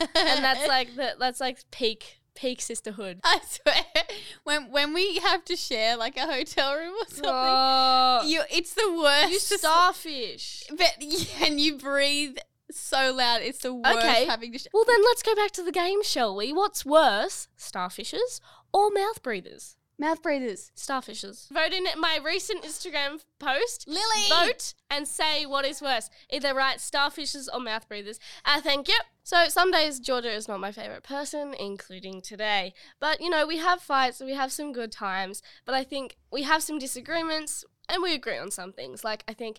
[0.00, 3.20] And that's like, the, that's like peak, peak sisterhood.
[3.24, 3.82] I swear,
[4.44, 8.74] when when we have to share like a hotel room or something, Oh, you it's
[8.74, 9.32] the worst.
[9.32, 10.64] you starfish.
[10.76, 10.96] but
[11.42, 12.36] and you breathe
[12.70, 13.42] so loud.
[13.42, 14.24] It's the worst Okay.
[14.26, 14.58] having to.
[14.58, 16.52] Sh- Well, then let's go back to the game, shall we?
[16.52, 18.40] What's worse, starfishes
[18.72, 19.76] or mouth breathers?
[19.98, 20.72] Mouth breathers.
[20.76, 21.48] Starfishes.
[21.50, 23.88] Vote in my recent Instagram post.
[23.88, 24.28] Lily!
[24.28, 26.10] Vote and say what is worse.
[26.28, 28.20] Either write starfishes or mouth breathers.
[28.44, 28.98] Uh, thank you.
[29.26, 32.74] So some days Georgia is not my favorite person, including today.
[33.00, 36.16] But you know, we have fights, and we have some good times, but I think
[36.30, 39.02] we have some disagreements and we agree on some things.
[39.02, 39.58] Like I think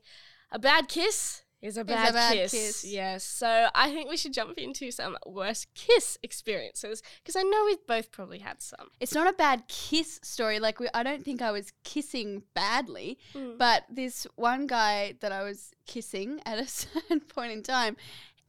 [0.54, 2.52] a bad kiss is a bad, bad kiss.
[2.52, 2.86] kiss.
[2.86, 3.26] Yes.
[3.26, 7.86] So I think we should jump into some worst kiss experiences because I know we've
[7.86, 8.88] both probably had some.
[9.02, 10.60] It's not a bad kiss story.
[10.60, 13.58] Like we, I don't think I was kissing badly, Mm.
[13.58, 17.98] but this one guy that I was kissing at a certain point in time,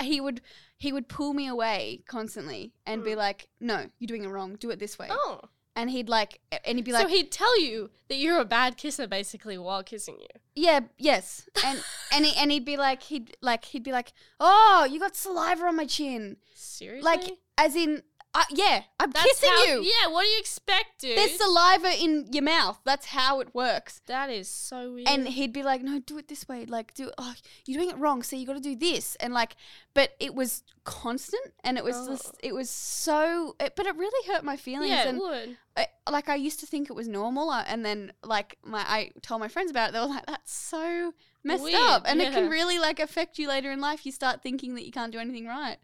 [0.02, 0.40] he would
[0.76, 3.16] he would pull me away constantly and be Mm.
[3.16, 4.54] like, "No, you're doing it wrong.
[4.56, 5.40] Do it this way." Oh.
[5.76, 8.76] And he'd like, and he'd be like, so he'd tell you that you're a bad
[8.76, 10.26] kisser basically while kissing you.
[10.56, 11.48] Yeah, yes.
[11.64, 15.14] And and he, and he'd be like he'd like he'd be like, "Oh, you got
[15.14, 17.02] saliva on my chin." Seriously?
[17.04, 18.02] Like as in
[18.38, 19.82] uh, yeah, I'm That's kissing how, you.
[19.82, 21.18] Yeah, what do you expect, dude?
[21.18, 22.78] There's saliva in your mouth.
[22.84, 24.00] That's how it works.
[24.06, 25.08] that is so weird.
[25.08, 26.64] And he'd be like, "No, do it this way.
[26.64, 27.34] Like do oh,
[27.66, 28.22] you're doing it wrong.
[28.22, 29.56] So you got to do this." And like
[29.94, 32.08] but it was constant and it was Oh.
[32.08, 35.56] just it was so it, but it really hurt my feelings yeah, it and would.
[35.76, 39.10] I, like I used to think it was normal, uh, and then like my I
[39.22, 39.92] told my friends about it.
[39.92, 43.48] They were like, "That's so messed Weird, up," and it can really like affect you
[43.48, 44.06] later in life.
[44.06, 45.78] You start thinking that you can't do anything right.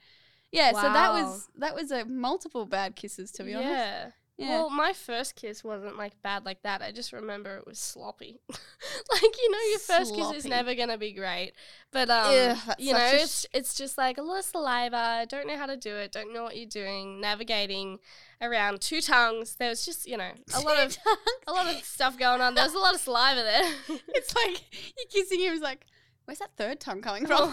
[0.55, 3.71] Yeah, so that was that was a multiple bad kisses to be honest.
[3.71, 4.11] yeah.
[4.37, 4.49] Yeah.
[4.49, 6.83] Well, my first kiss wasn't like bad like that.
[6.83, 8.41] I just remember it was sloppy.
[8.49, 11.53] like you know, your first kiss is never gonna be great,
[11.93, 15.25] but um, Ugh, you know, such a it's it's just like a lot of saliva.
[15.29, 16.11] Don't know how to do it.
[16.11, 17.21] Don't know what you're doing.
[17.21, 18.01] Navigating
[18.41, 19.55] around two tongues.
[19.55, 20.97] There was just you know a lot of
[21.47, 22.57] a lot of stuff going on.
[22.57, 23.73] There was a lot of saliva there.
[24.09, 25.53] it's like you're kissing him.
[25.53, 25.87] He's like,
[26.25, 27.53] "Where's that third tongue coming from?"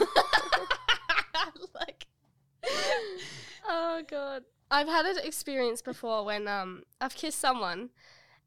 [1.76, 2.08] like,
[3.68, 4.44] oh god.
[4.70, 7.90] I've had an experience before when um I've kissed someone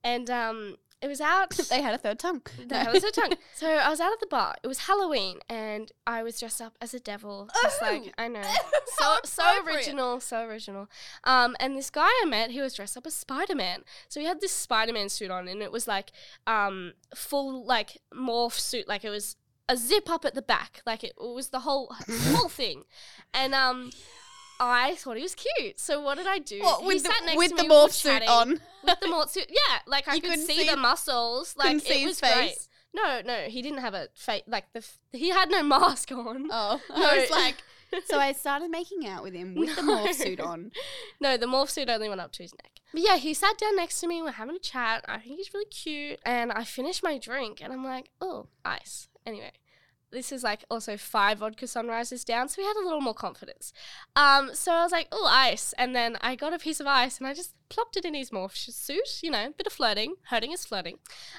[0.02, 2.40] and um it was out they had a third tongue.
[2.66, 3.34] The hell is her tongue?
[3.54, 4.54] So I was out at the bar.
[4.62, 7.50] It was Halloween, and I was dressed up as a devil.
[7.62, 7.86] Just Oh!
[7.92, 8.40] like I know,
[8.98, 10.88] so so original, so original.
[11.24, 13.82] Um, and this guy I met, he was dressed up as Spider Man.
[14.08, 16.10] So he had this Spider Man suit on, and it was like
[16.46, 19.36] um full like morph suit, like it was
[19.68, 21.94] a zip up at the back, like it, was the whole
[22.34, 22.84] whole thing.
[23.32, 23.90] And um,
[24.60, 25.80] I thought he was cute.
[25.80, 26.60] So what did I do?
[26.60, 28.48] What, he with sat the, next with to the me, morph suit chatting on.
[28.84, 29.46] with the morph suit.
[29.48, 31.54] Yeah, like I You could see, see- the muscles.
[31.56, 32.32] Like see it his was great.
[32.50, 32.68] face.
[32.94, 34.42] No, no, he didn't have a face.
[34.46, 36.48] Like the f- he had no mask on.
[36.50, 36.96] Oh, No.
[36.96, 37.56] I was like,
[38.06, 40.70] so I started making out with him with the morph suit on.
[41.20, 42.70] no, the morph suit only went up to his neck.
[42.92, 44.22] But yeah, he sat down next to me.
[44.22, 45.04] We're having a chat.
[45.08, 46.20] I think he's really cute.
[46.24, 49.08] And I finished my drink, and I'm like, oh, ice.
[49.26, 49.52] Anyway.
[50.10, 53.72] This is like also five vodka sunrises down, so we had a little more confidence.
[54.14, 55.74] Um, so I was like, oh, ice.
[55.76, 58.30] And then I got a piece of ice and I just plopped it in his
[58.30, 60.14] morph suit, you know, bit of flirting.
[60.30, 60.98] Hurting is flirting.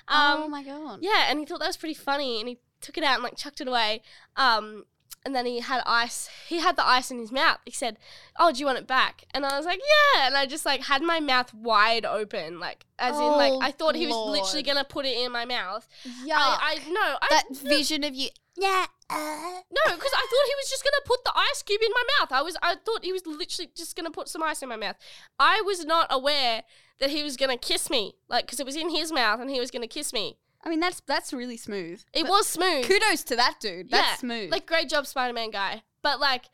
[0.09, 0.99] Um, oh my god.
[1.01, 3.37] Yeah, and he thought that was pretty funny, and he took it out and like
[3.37, 4.01] chucked it away.
[4.35, 4.83] Um,
[5.25, 6.29] and then he had ice.
[6.47, 7.57] He had the ice in his mouth.
[7.65, 7.97] He said,
[8.37, 10.81] "Oh, do you want it back?" And I was like, "Yeah." And I just like
[10.83, 14.39] had my mouth wide open, like as in like Oh, I thought he was Lord.
[14.39, 15.87] literally gonna put it in my mouth.
[16.23, 16.37] Yeah.
[16.37, 18.29] I, I no, I that no, vision of you.
[18.57, 18.85] Yeah.
[19.09, 22.03] Uh, no, because I thought he was just gonna put the ice cube in my
[22.19, 22.31] mouth.
[22.31, 24.95] I was, I thought he was literally just gonna put some ice in my mouth.
[25.39, 26.63] I was not aware
[26.99, 29.59] that he was gonna kiss me, like because it was in his mouth and he
[29.59, 30.37] was gonna kiss me.
[30.65, 32.03] I mean, that's that's really smooth.
[32.11, 32.85] It But was smooth.
[32.85, 33.91] Kudos to that dude.
[33.91, 34.51] That's Yeah, smooth.
[34.51, 35.83] Like great job, Spider Man guy.
[36.01, 36.45] But like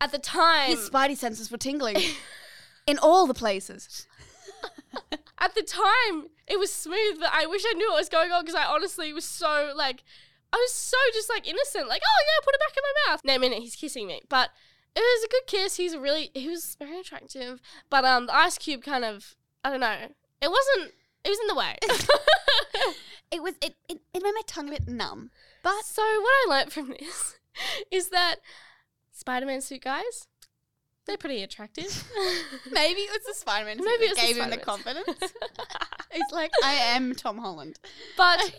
[0.00, 1.96] at the time, his spidey senses were tingling
[2.86, 4.06] in all the places.
[5.38, 7.20] at the time, it was smooth.
[7.20, 10.02] But I wish I knew what was going on because I honestly was so like,
[10.52, 11.88] I was so just like innocent.
[11.88, 13.20] Like, oh yeah, put it back in my mouth.
[13.24, 14.50] No minute, he's kissing me, but.
[14.98, 15.76] It was a good kiss.
[15.76, 19.80] He's really he was very attractive, but um, the ice cube kind of I don't
[19.80, 20.08] know.
[20.40, 20.94] It wasn't.
[21.22, 21.76] It was in the way.
[23.30, 25.30] It was it, it, it made my tongue a bit numb.
[25.62, 27.38] But so what I learnt from this
[27.90, 28.36] is that
[29.12, 30.26] Spider-Man suit guys,
[31.06, 31.84] they're pretty attractive.
[32.70, 35.06] maybe it was the Spider Man suit Maybe that gave him the confidence.
[36.12, 37.78] He's like, I am Tom Holland.
[38.16, 38.54] But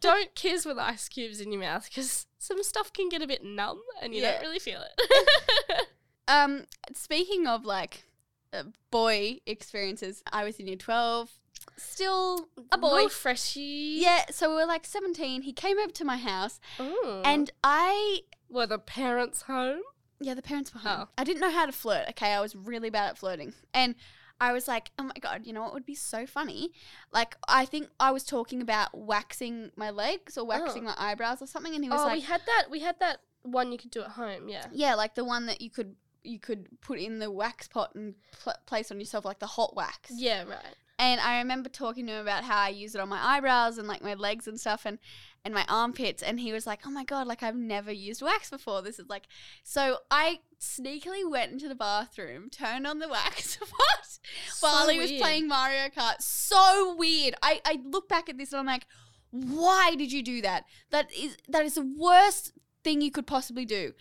[0.00, 3.44] don't kiss with ice cubes in your mouth because some stuff can get a bit
[3.44, 4.32] numb and you Yeah.
[4.32, 5.86] don't really feel it.
[6.28, 8.04] Um, speaking of like
[8.52, 11.30] Uh, boy experiences, I was in year twelve,
[11.76, 13.08] still a boy.
[13.08, 13.98] Freshy.
[14.00, 15.42] Yeah, so we were like seventeen.
[15.42, 17.22] He came over to my house, Ooh.
[17.24, 19.80] and I were the parents home?
[20.20, 21.00] Yeah, the parents were home.
[21.02, 21.08] Oh.
[21.16, 22.08] I didn't know how to flirt.
[22.10, 23.94] Okay, I was really bad at flirting, and
[24.40, 26.72] I was like, "Oh my god, you know what would be so funny?"
[27.10, 30.86] Like, I think I was talking about waxing my legs or waxing Oh.
[30.90, 32.64] my eyebrows or something, and he was Oh, like, we had that.
[32.70, 34.48] We had that one you could do at home.
[34.48, 34.66] Yeah.
[34.72, 38.14] "Yeah, like the one that you could you could put in the wax pot and
[38.42, 40.44] pl- place on yourself, like the hot wax." Yeah.
[40.44, 40.76] Right.
[40.98, 43.88] And I remember talking to him about how I use it on my eyebrows and
[43.88, 44.98] like my legs and stuff and
[45.44, 48.50] and my armpits and he was like, "Oh my god, like I've never used wax
[48.50, 48.82] before.
[48.82, 49.24] This is like
[49.64, 54.18] So I sneakily went into the bathroom, turned on the wax pot
[54.60, 55.22] while he was weird.
[55.22, 56.20] playing Mario Kart.
[56.20, 57.34] So weird.
[57.42, 58.86] I I look back at this and I'm like,
[59.30, 60.66] "Why did you do that?
[60.90, 62.52] That is that is the worst
[62.84, 63.92] thing you could possibly do."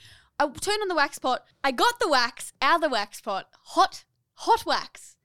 [0.42, 1.44] I turned on the wax pot.
[1.64, 5.16] I got the wax out of the wax pot, hot, hot wax.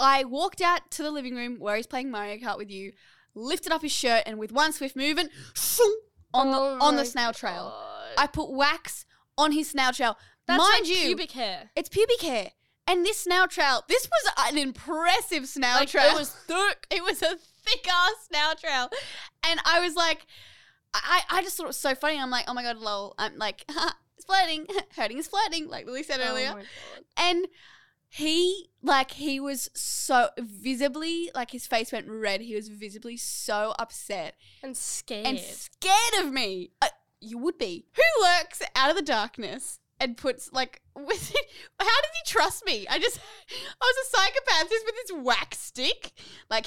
[0.00, 2.92] I walked out to the living room where he's playing Mario Kart with you,
[3.34, 5.30] lifted up his shirt, and with one swift movement,
[6.34, 7.72] on the Oh on the my snail trail.
[7.74, 8.08] God.
[8.18, 9.06] I put wax
[9.38, 10.16] on his snail trail.
[10.46, 11.70] That's Mind like you, pubic hair.
[11.76, 12.50] it's pubic hair.
[12.88, 16.12] And this snail trail, this was an impressive snail Like, trail.
[16.14, 16.86] it was thick.
[16.90, 18.88] It was a thick ass snail trail.
[19.44, 20.24] And I was like,
[20.94, 22.18] I, I just thought it was so funny.
[22.18, 23.14] I'm like, oh my god, lol.
[23.18, 23.64] I'm like,
[24.26, 24.66] flirting.
[24.96, 26.50] Hurting is flirting, like Lily said earlier.
[26.52, 26.66] Oh my god.
[27.16, 27.46] And
[28.08, 32.40] he, like, he was so visibly, like, his face went red.
[32.40, 35.26] He was visibly so upset And scared.
[35.26, 36.70] and scared of me.
[36.80, 36.88] Uh,
[37.20, 37.86] you would be.
[37.94, 41.46] Who lurks out of the darkness and puts, like, with it?
[41.80, 42.86] How did he trust me?
[42.88, 43.18] I just,
[43.80, 46.12] I was a psychopath just with this wax stick.
[46.48, 46.66] Like,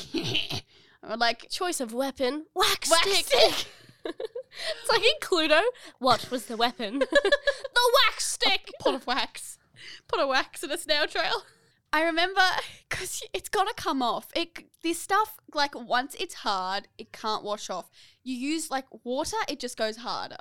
[1.17, 2.45] like, Choice of weapon.
[2.53, 3.25] Wax, wax stick.
[3.53, 3.67] stick.
[4.05, 5.61] it's like in Cluedo.
[5.99, 6.99] What was the weapon?
[6.99, 8.71] the wax stick.
[8.79, 9.57] pot of wax.
[10.07, 11.43] Put a wax in a snail trail.
[11.91, 12.41] I remember
[12.87, 14.27] because it's gonna come off.
[14.35, 17.89] It this stuff like once it's hard, it can't wash off.
[18.23, 20.37] You use like water, it just goes harder.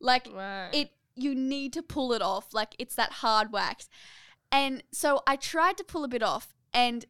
[0.00, 0.70] Like Right.
[0.72, 2.52] it, you need to pull it off.
[2.52, 3.88] Like it's that hard wax.
[4.50, 7.04] And so I tried to pull a bit off, and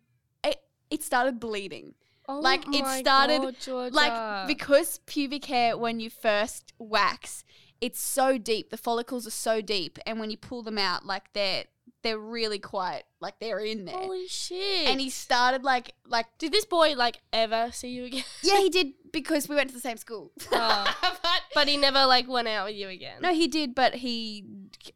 [0.44, 1.94] it it started bleeding.
[2.28, 7.44] Oh like, it started, God, Like because pubic hair when you first wax,
[7.80, 8.70] it's so deep.
[8.70, 11.64] The follicles are so deep, and when you pull them out, like they're
[12.02, 13.96] they're really quite like they're in there.
[13.96, 14.88] Holy shit.
[14.88, 18.24] and he started like like did this boy like ever see you again?
[18.42, 20.32] yeah he did because we went to the same school.
[20.52, 20.96] Oh.
[21.22, 23.20] but but he never like went out with you again.
[23.22, 24.44] no, he did, but he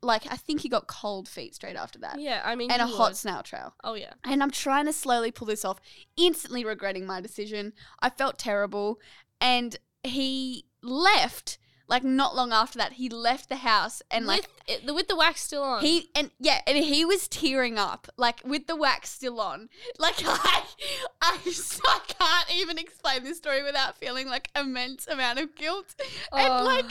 [0.02, 2.20] like I think he got cold feet straight after that.
[2.20, 3.74] Yeah, I mean And a you hot snail trail.
[3.82, 4.12] Oh yeah.
[4.24, 5.80] And I'm trying to slowly pull this off,
[6.16, 7.72] instantly regretting my decision.
[8.00, 9.00] I felt terrible.
[9.40, 11.58] And he left,
[11.92, 15.42] like not long after that, he left the house and like with with the wax
[15.42, 15.82] still on.
[15.82, 19.68] he and yeah, and he was tearing up, like with the wax still on.
[19.98, 20.62] Like I,
[21.20, 25.94] I, just- I can't even explain this story without feeling like immense amount of guilt
[26.32, 26.64] and Oh.
[26.64, 26.86] like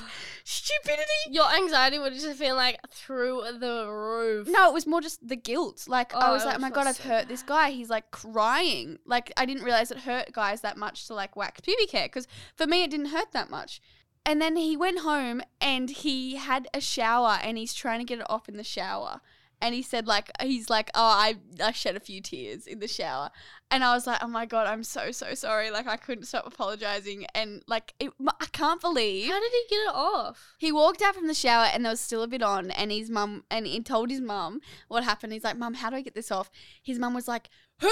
[0.45, 1.01] stupidity.
[1.31, 4.47] your anxiety would just feel like through the roof.
[4.49, 5.85] No, it was more just the guilt.
[5.87, 7.71] Like I Oh, was like, oh my god, I've so hurt this guy.
[7.71, 8.99] He's like crying.
[9.05, 12.27] Like I didn't realize it hurt guys that much to like wax pubic hair because
[12.55, 13.81] for me it didn't hurt that much.
[14.25, 18.19] And then he went home and he had a shower and he's trying to get
[18.19, 19.21] it off in the shower.
[19.63, 22.88] And he said like he's like, oh, I I shed a few tears in the
[22.88, 23.29] shower,
[23.69, 25.69] and I was like, oh my god, I'm so so sorry.
[25.69, 29.84] Like I couldn't stop apologizing, and like it, I can't believe How did he get
[29.84, 30.55] it off?
[30.57, 33.12] he walked out from the shower and there was still a bit on, and his
[33.12, 35.31] mum and he told his mum what happened.
[35.31, 36.49] He's like, "Mum, how do I get this off?"
[36.81, 37.47] His mum was like,
[37.81, 37.91] "Who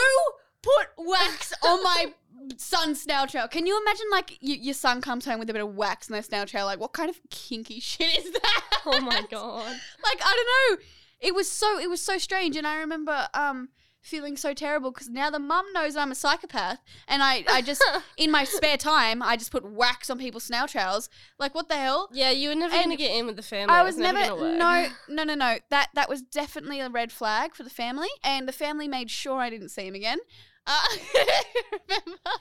[0.63, 2.13] put wax on my
[2.60, 5.63] son's snail trail?" Can you imagine like y- your son comes home with a bit
[5.63, 6.65] of wax in their snail trail?
[6.65, 8.62] Like, what kind of kinky shit is that?
[8.86, 9.72] Oh my god.
[10.04, 10.86] like I don't know.
[11.22, 13.69] It was so it was so strange, and I remember um
[14.02, 17.84] feeling so terrible because now the mum knows I'm a psychopath, and I I just
[18.17, 21.10] in my spare time I just put wax on people's snail trails.
[21.38, 22.08] Like what the hell?
[22.13, 23.74] Yeah, you were never And gonna get in with the family.
[23.76, 27.54] I was never, gonna no no no no that that was definitely a red flag
[27.54, 30.19] for the family, and the family made sure I didn't see him again.
[30.67, 30.82] Uh,
[31.88, 32.32] remember?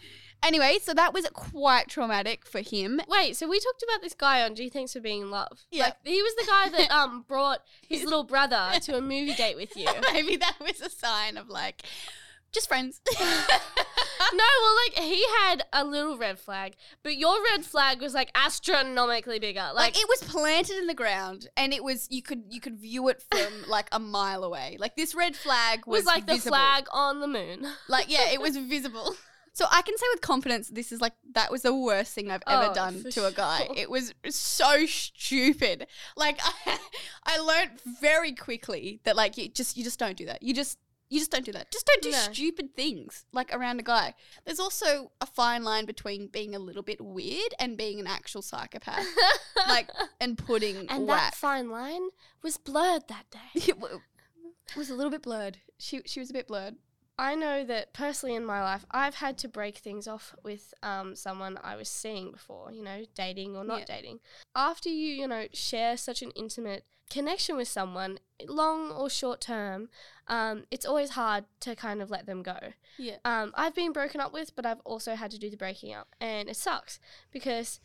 [0.42, 3.00] Anyway, so that was quite traumatic for him.
[3.08, 5.64] Wait, so we talked about this guy on Gee Thanks for Being in Love.
[5.70, 5.84] Yeah.
[5.84, 9.56] Like, he was the guy that um brought his little brother to a movie date
[9.56, 9.88] with you.
[10.12, 11.82] Maybe that was a sign of like
[12.52, 13.00] just friends.
[14.32, 18.30] No, well, like he had a little red flag, but your red flag was like
[18.34, 19.60] astronomically bigger.
[19.74, 22.76] Like, like it was planted in the ground and it was you could you could
[22.78, 26.34] view it from like a mile away like this red flag was, was like the
[26.34, 26.56] visible.
[26.56, 27.66] flag on the moon.
[27.88, 29.14] like yeah it was visible
[29.52, 32.42] so i can say with confidence this is like that was the worst thing i've
[32.46, 33.74] ever Oh, done for to a guy sure.
[33.76, 36.78] it was so stupid like I,
[37.24, 40.78] I learned very quickly that like you just you just don't do that you just
[41.10, 41.70] you just don't do that.
[41.72, 42.18] Just don't do No.
[42.32, 44.14] stupid things like around a guy.
[44.44, 48.42] There's also a fine line between being a little bit weird and being an actual
[48.42, 49.06] psychopath.
[49.68, 49.88] like
[50.20, 52.08] and putting and that fine line
[52.42, 53.38] was blurred that day.
[53.68, 54.00] it w-
[54.76, 55.58] was a little bit blurred.
[55.78, 56.76] She she was a bit blurred.
[57.20, 61.16] I know that personally in my life, I've had to break things off with um,
[61.16, 63.96] someone I was seeing before, you know, dating or not Yeah.
[63.96, 64.20] dating.
[64.54, 69.88] After you, you know, share such an intimate connection with someone, long or short term,
[70.26, 72.58] um, it's always hard to kind of let them go.
[72.98, 73.16] Yeah.
[73.24, 76.08] Um, I've been broken up with, but I've also had to do the breaking up,
[76.20, 76.98] and it sucks
[77.32, 77.80] because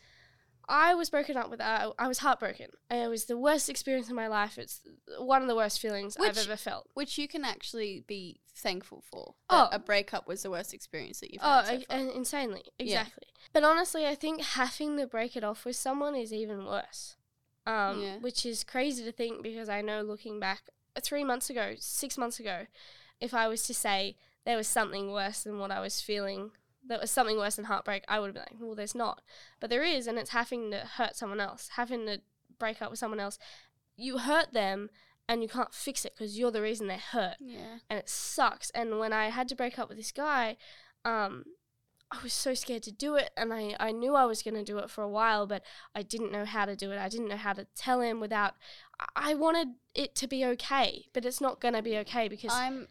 [0.68, 1.60] I was broken up with.
[1.60, 2.68] Uh, I was heartbroken.
[2.90, 4.56] It was the worst experience of my life.
[4.56, 4.80] It's
[5.18, 6.88] one of the worst feelings I've ever felt.
[6.94, 9.34] Which you can actually be thankful for.
[9.50, 9.68] Oh.
[9.72, 11.66] A breakup was the worst experience that you've Oh, had.
[11.66, 11.96] so I- far.
[11.98, 13.00] and insanely, Yeah.
[13.02, 13.24] exactly.
[13.52, 17.16] But honestly, I think having to break it off with someone is even worse.
[17.66, 18.18] Um, Yeah.
[18.18, 22.18] which is crazy to think because I know looking back, uh, three months ago, six
[22.18, 22.66] months ago,
[23.20, 26.50] if I was to say there was something worse than what I was feeling,
[26.86, 29.22] that was something worse than heartbreak, I would have been like, well, there's not.
[29.60, 32.20] But there is, and it's having to hurt someone else, having to
[32.58, 33.38] break up with someone else.
[33.96, 34.90] You hurt them,
[35.28, 37.78] and you can't fix it because you're the reason they're hurt yeah.
[37.88, 38.70] and it sucks.
[38.70, 40.56] And when I had to break up with this guy,
[41.04, 41.44] um,
[42.10, 44.62] I was so scared to do it, and I, I knew I was going to
[44.64, 45.62] do it for a while, but
[45.94, 46.98] I didn't know how to do it.
[46.98, 48.54] I didn't know how to tell him without.
[49.16, 52.86] I- wanted it to be okay, but it's not going to be okay because I'm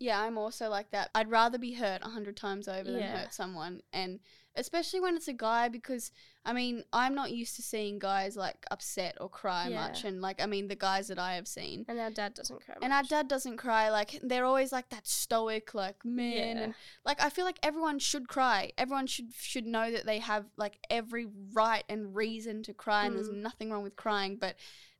[0.00, 1.10] yeah, I'm also like that.
[1.14, 4.20] I'd rather be hurt a hundred times over than hurt someone, and
[4.54, 6.10] especially when it's a guy, because
[6.44, 9.82] I mean, I'm not used to seeing guys like upset or cry Yeah.
[9.82, 12.64] much, and like I mean, the guys that I have seen, and our dad doesn't
[12.64, 12.76] cry.
[12.80, 13.90] and our dad doesn't cry.
[13.90, 16.62] Like they're always like that stoic, like man, Yeah.
[16.64, 16.74] and
[17.04, 18.72] like I feel like everyone should cry.
[18.78, 23.16] Everyone should should know that they have like every right and reason to cry, and
[23.16, 23.42] there's Mm.
[23.42, 24.56] nothing wrong with crying, but.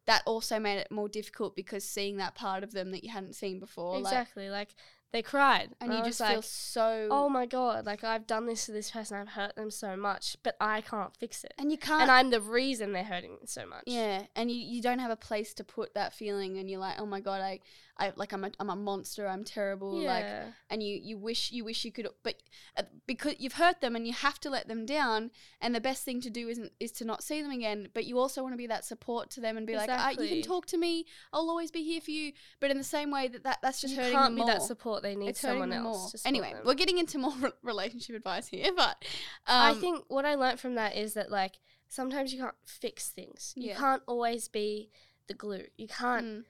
[0.09, 3.35] That also made it more difficult because seeing that part of them that you hadn't
[3.35, 4.49] seen before, exactly.
[4.49, 4.75] Like,
[5.13, 7.09] they cried, and I you just like, feel so.
[7.11, 10.37] oh my god, like I've done this to this person, I've hurt them so much,
[10.43, 12.03] but I can't fix it, and you can't.
[12.03, 13.85] and I'm the reason they're hurting so much.
[13.87, 16.99] yeah, and you, you don't have a place to put that feeling, and you're like,
[16.99, 17.61] oh my god, I,
[17.99, 20.27] I like I'm a I'm a monster, I'm terrible, like
[20.71, 22.37] and you you wish you wish you could but
[22.77, 25.31] uh, because you've hurt them and you have to let them down
[25.61, 28.19] and the best thing to do isn't is to not see them again but you
[28.19, 30.67] also want to be that support to them and be like ah, you can talk
[30.67, 33.59] to me I'll always be here for you but in the same way that, that
[33.63, 35.03] that's just you hurting can't them be more that support.
[35.03, 36.15] They need it's someone else.
[36.25, 36.63] anyway them.
[36.65, 39.05] we're getting into more re- relationship advice here but
[39.47, 43.09] I um, think what I learnt from that is that like sometimes you can't fix
[43.09, 43.53] things.
[43.57, 43.77] You Yeah.
[43.79, 44.91] can't always be
[45.27, 45.67] the glue.
[45.77, 46.45] You can't mm,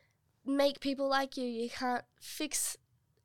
[0.49, 1.45] make people like you.
[1.45, 2.77] You can't fix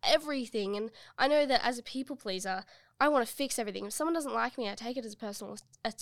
[0.04, 0.76] everything.
[0.76, 2.64] And I know that as a people pleaser,
[3.00, 3.86] I want to fix everything.
[3.86, 5.58] If someone doesn't like me, I take it as a personal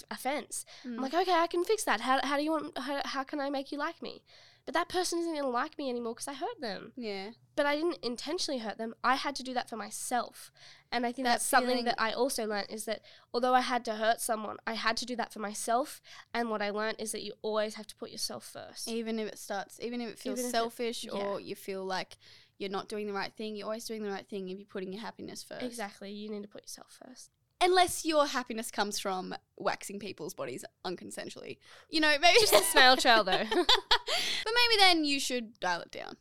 [0.10, 0.66] offense.
[0.86, 0.96] mm.
[0.96, 2.02] I'm like, okay, I can fix that.
[2.02, 2.78] How, how do you want?
[2.78, 4.24] How, how can I make you like me?
[4.64, 6.92] But that person isn't going to like me anymore because I hurt them.
[6.96, 8.94] yeah But I didn't intentionally hurt them.
[9.04, 10.52] I had to do that for myself.
[10.92, 13.02] And I think That that's something that I also learned is that
[13.34, 16.00] although I had to hurt someone, I had to do that for myself.
[16.32, 18.88] And what I learned is that you always have to put yourself first.
[18.88, 21.12] even if it starts even if it feels Even if it- selfish yeah.
[21.14, 22.18] or you feel like
[22.62, 24.94] you're not doing the right thing you're always doing the right thing if you're putting
[24.94, 26.12] your happiness first Exactly.
[26.12, 27.32] You need to put yourself first.
[27.62, 31.58] unless your happiness comes from waxing people's bodies unconsensually.
[31.90, 33.44] You know, maybe Just a snail trail, though.
[33.52, 36.18] but maybe then you should dial it down.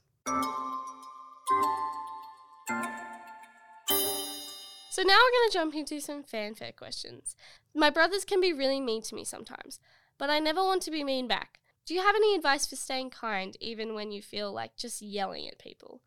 [4.90, 7.36] So now we're going to jump into some fanfare questions.
[7.74, 9.78] My brothers can be really mean to me sometimes,
[10.18, 11.60] but I never want to be mean back.
[11.86, 15.48] Do you have any advice for staying kind even when you feel like just yelling
[15.48, 16.02] at people?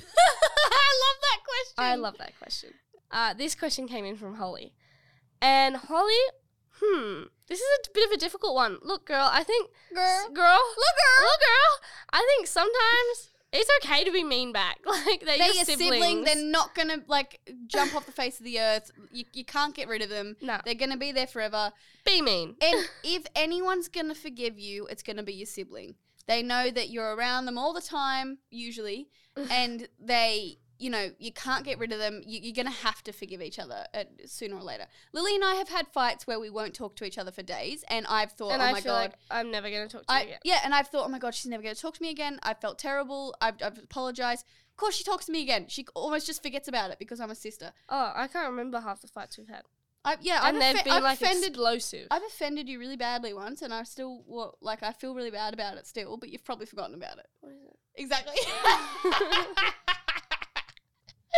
[0.16, 1.74] I love that question.
[1.78, 2.70] I love that question.
[3.10, 4.72] Uh, this question came in from Holly.
[5.40, 6.14] And Holly,
[6.80, 8.78] hmm, this is a bit of a difficult one.
[8.82, 9.70] Look, girl, I think.
[9.94, 10.28] girl.
[10.32, 10.32] Girl.
[10.32, 11.24] Look, girl.
[11.24, 11.88] Look, girl.
[12.12, 14.78] I think sometimes it's okay to be mean back.
[14.86, 15.92] Like, they're, They're your your siblings.
[15.92, 16.24] sibling.
[16.24, 18.90] They're not gonna like jump off the face of the earth.
[19.10, 20.36] You, you can't get rid of them.
[20.40, 21.72] No, They're gonna be there forever.
[22.06, 22.56] be mean.
[22.62, 25.96] And if anyone's gonna forgive you, it's gonna be your sibling.
[26.26, 29.08] They know that you're around them all the time, usually,
[29.50, 32.22] and they, you know, you can't get rid of them.
[32.24, 34.86] You, you're gonna have to forgive each other uh, sooner or later.
[35.12, 37.84] Lily and I have had fights where we won't talk to each other for days,
[37.88, 38.98] and I've thought, and oh I my feel god.
[38.98, 40.38] like I'm never going to talk to you again.
[40.44, 42.38] yeah, and I've thought, oh my god, she's never going to talk to me again.
[42.42, 43.34] I felt terrible.
[43.40, 44.44] I've, I've apologized.
[44.70, 45.66] Of course, she talks to me again.
[45.68, 47.72] She almost just forgets about it because I'm a sister.
[47.88, 49.62] Oh, I can't remember half the fights we've had.
[50.04, 51.50] I, yeah, I've, they've been I've like offended.
[51.50, 52.08] explosive.
[52.10, 55.54] I've offended you really badly once, and I still well, like I feel really bad
[55.54, 56.16] about it still.
[56.16, 57.26] But you've probably forgotten about it.
[57.40, 57.76] What is it?
[57.94, 58.34] Exactly.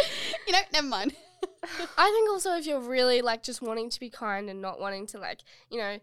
[0.47, 1.15] you know, never mind.
[1.99, 5.07] I think also if you're really like just wanting to be kind and not wanting
[5.09, 5.41] to like,
[5.71, 5.99] you know,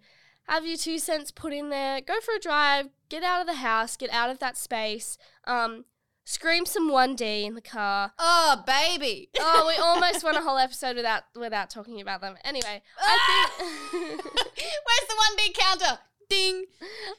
[0.47, 3.55] have your two cents put in there, go for a drive, get out of the
[3.55, 5.86] house, get out of that space, um,
[6.24, 8.13] scream some 1D in the car.
[8.17, 9.30] Oh, baby.
[9.39, 12.36] Oh, we almost won a whole episode without without talking about them.
[12.43, 13.51] Anyway, I ah!
[13.91, 15.99] think Where's the one D counter?
[16.30, 16.65] Ding.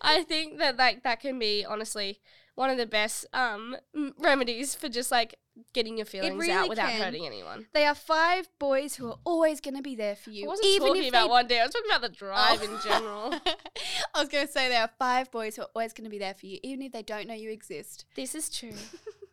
[0.01, 2.21] I think that like that can be honestly
[2.55, 3.77] one of the best um
[4.19, 5.37] remedies for just like
[5.75, 7.01] getting your feelings really out without can.
[7.03, 7.67] hurting anyone.
[7.75, 10.45] They are five boys who are always going to be there for you.
[10.45, 11.61] I wasn't even talking if about 1D.
[11.61, 12.65] I was talking about the drive Oh.
[12.65, 13.35] in general.
[14.15, 16.19] I was going to say there are five boys who are always going to be
[16.19, 18.07] there for you, even if they don't know you exist.
[18.15, 18.73] this is true.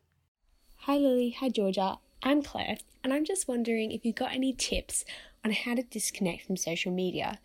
[0.83, 1.97] Hi Lily, hi Georgia.
[2.23, 5.05] I'm Claire, and I'm just wondering if you got any tips
[5.45, 7.39] on how to disconnect from social media.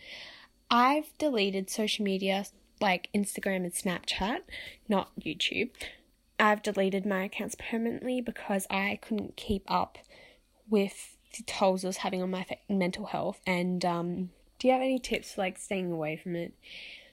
[0.70, 2.47] I've deleted social media
[2.85, 4.41] like Instagram and Snapchat,
[4.91, 5.70] not YouTube.
[6.39, 9.97] I've deleted my accounts permanently because I couldn't keep up
[10.68, 13.41] with the tolls I was having on my mental health.
[13.47, 16.53] And um, do you have any tips for like staying away from it?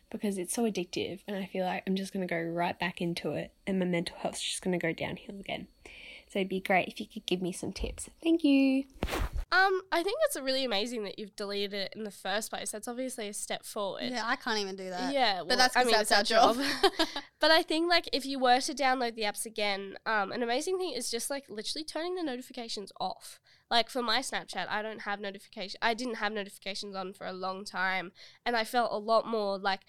[0.10, 3.32] Because it's so addictive, and I feel like I'm just gonna go right back into
[3.32, 5.68] it, and my mental health's just gonna go downhill again.
[6.28, 8.10] So it'd be great if you could give me some tips.
[8.22, 8.84] Thank you.
[9.52, 12.72] Um, I think it's really amazing that you've deleted it in the first place.
[12.72, 14.06] That's obviously a step forward.
[14.06, 15.14] Yeah, I can't even do that.
[15.14, 16.58] Yeah, well, but that's I because mean, that's our our job.
[17.42, 20.78] But I think like if you were to download the apps again, um, an amazing
[20.78, 23.40] thing is just like literally turning the notifications off.
[23.70, 25.80] Like for my Snapchat, I don't have notification.
[25.82, 28.12] I didn't have notifications on for a long time,
[28.46, 29.82] and I felt a lot more like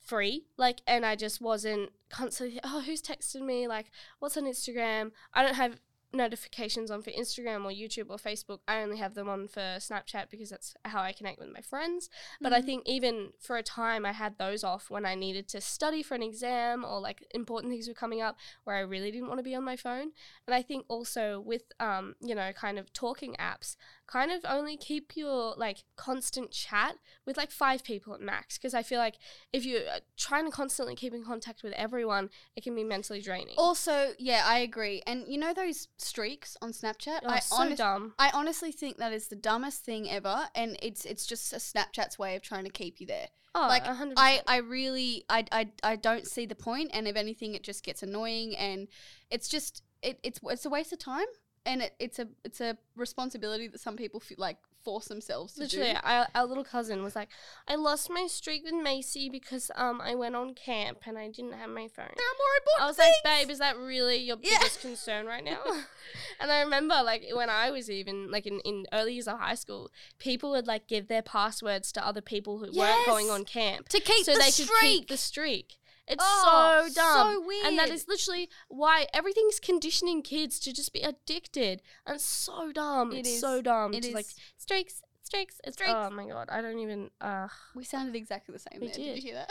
[0.00, 0.46] free.
[0.56, 2.58] Like, and I just wasn't constantly.
[2.64, 3.68] Oh, who's texted me?
[3.68, 5.12] Like, what's on Instagram?
[5.32, 5.78] I don't have
[6.14, 8.60] notifications on for Instagram or YouTube or Facebook.
[8.66, 12.08] I only have them on for Snapchat because that's how I connect with my friends.
[12.40, 12.64] But I Mhm.
[12.66, 16.14] think even for a time, I had those off when I needed to study for
[16.14, 19.44] an exam or like important things were coming up where I really didn't want to
[19.44, 20.12] be on my phone.
[20.46, 24.76] And I think also with, um, you know, kind of talking apps, kind of only
[24.76, 26.96] keep your like constant chat
[27.26, 28.58] with like five people at max.
[28.58, 29.16] Because I feel like
[29.52, 33.20] if you're uh, trying to constantly keep in contact with everyone, it can be mentally
[33.20, 33.54] draining.
[33.56, 35.02] Also, yeah, I agree.
[35.06, 37.20] And you know those streaks on Snapchat?
[37.24, 38.14] Oh, I so honest- dumb.
[38.18, 42.18] I honestly think that is the dumbest thing ever, and it's it's just a Snapchat's
[42.18, 43.28] way of trying to keep you there.
[43.54, 44.42] Oh, like a hundred I.
[44.46, 48.02] I really I, I I don't see the point, and if anything, it just gets
[48.02, 48.88] annoying, and
[49.30, 51.26] it's just it, it's it's a waste of time,
[51.64, 55.60] and it, it's a it's a responsibility that some people feel like force themselves to
[55.62, 55.98] Literally, do.
[56.02, 57.28] our, our little cousin was like,
[57.66, 61.52] "I lost my streak with Macy because um I went on camp and I didn't
[61.54, 63.14] have my phone." There are more important I was things.
[63.24, 64.58] like, "Babe, is that really your Yeah.
[64.58, 65.62] biggest concern right now?"
[66.40, 69.54] and I remember, like, when I was even like in, in early years of high
[69.54, 73.88] school, people would like give their passwords to other people who weren't going on camp
[73.88, 74.68] to keep so the they streak.
[74.68, 75.74] could keep the streak.
[76.06, 77.34] It's Oh, so dumb.
[77.34, 77.66] so weird.
[77.66, 81.80] And that is literally why everything's conditioning kids to just be addicted.
[82.06, 83.12] And it's so dumb.
[83.12, 83.40] It it's is.
[83.40, 83.94] so dumb.
[83.94, 84.26] It's like
[84.58, 85.92] streaks, streaks, it's Streaks.
[85.94, 87.10] Oh my god, I don't even.
[87.20, 88.80] Uh, we sounded exactly the same.
[88.80, 88.96] We there.
[88.96, 89.04] Did.
[89.14, 89.16] did.
[89.16, 89.46] you hear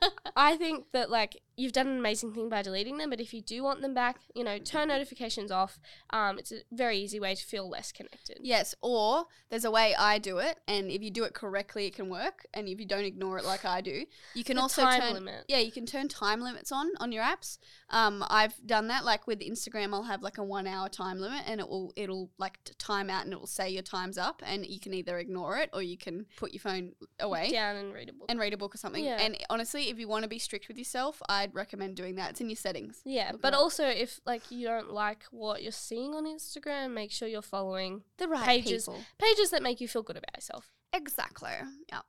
[0.00, 0.12] that?
[0.34, 3.40] I think that like you've done an amazing thing by deleting them, but if you
[3.40, 5.78] do want them back, you know, turn notifications off.
[6.10, 8.38] Um, it's a very easy way to feel less connected.
[8.42, 11.94] Yes, or there's a way I do it, and if you do it correctly, it
[11.94, 12.46] can work.
[12.52, 14.04] And if you don't ignore it like I do,
[14.34, 15.14] you can The also time turn.
[15.14, 15.44] limit.
[15.48, 17.58] Yeah, you can turn time limits on on your apps.
[17.90, 19.04] Um, I've done that.
[19.04, 22.30] Like with Instagram, I'll have like a one hour time limit, and it will it'll
[22.38, 25.56] like time out, and it will say your time's up, and you can either ignore
[25.58, 27.50] it or you can put your phone away.
[27.50, 28.26] Down and read a book.
[28.28, 29.04] And read a book or something.
[29.04, 29.18] Yeah.
[29.20, 32.30] And honestly, if you want to be strict with yourself, I'd recommend doing that.
[32.30, 33.00] It's in your settings.
[33.04, 37.12] yeah, Look but also if like you don't like what you're seeing on Instagram, make
[37.12, 38.86] sure you're following The right Pages.
[38.86, 39.00] people.
[39.18, 40.72] pages that make you feel good about yourself.
[40.92, 41.50] Exactly.
[41.88, 42.00] Yeah.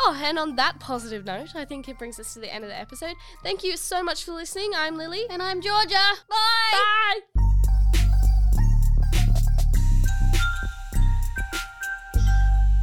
[0.00, 2.70] Oh, and on that positive note, I think it brings us to the end of
[2.70, 3.14] the episode.
[3.42, 4.70] Thank you so much for listening.
[4.74, 5.24] I'm Lily.
[5.28, 5.96] And I'm Georgia.
[6.28, 7.20] Bye.
[7.34, 7.57] Bye.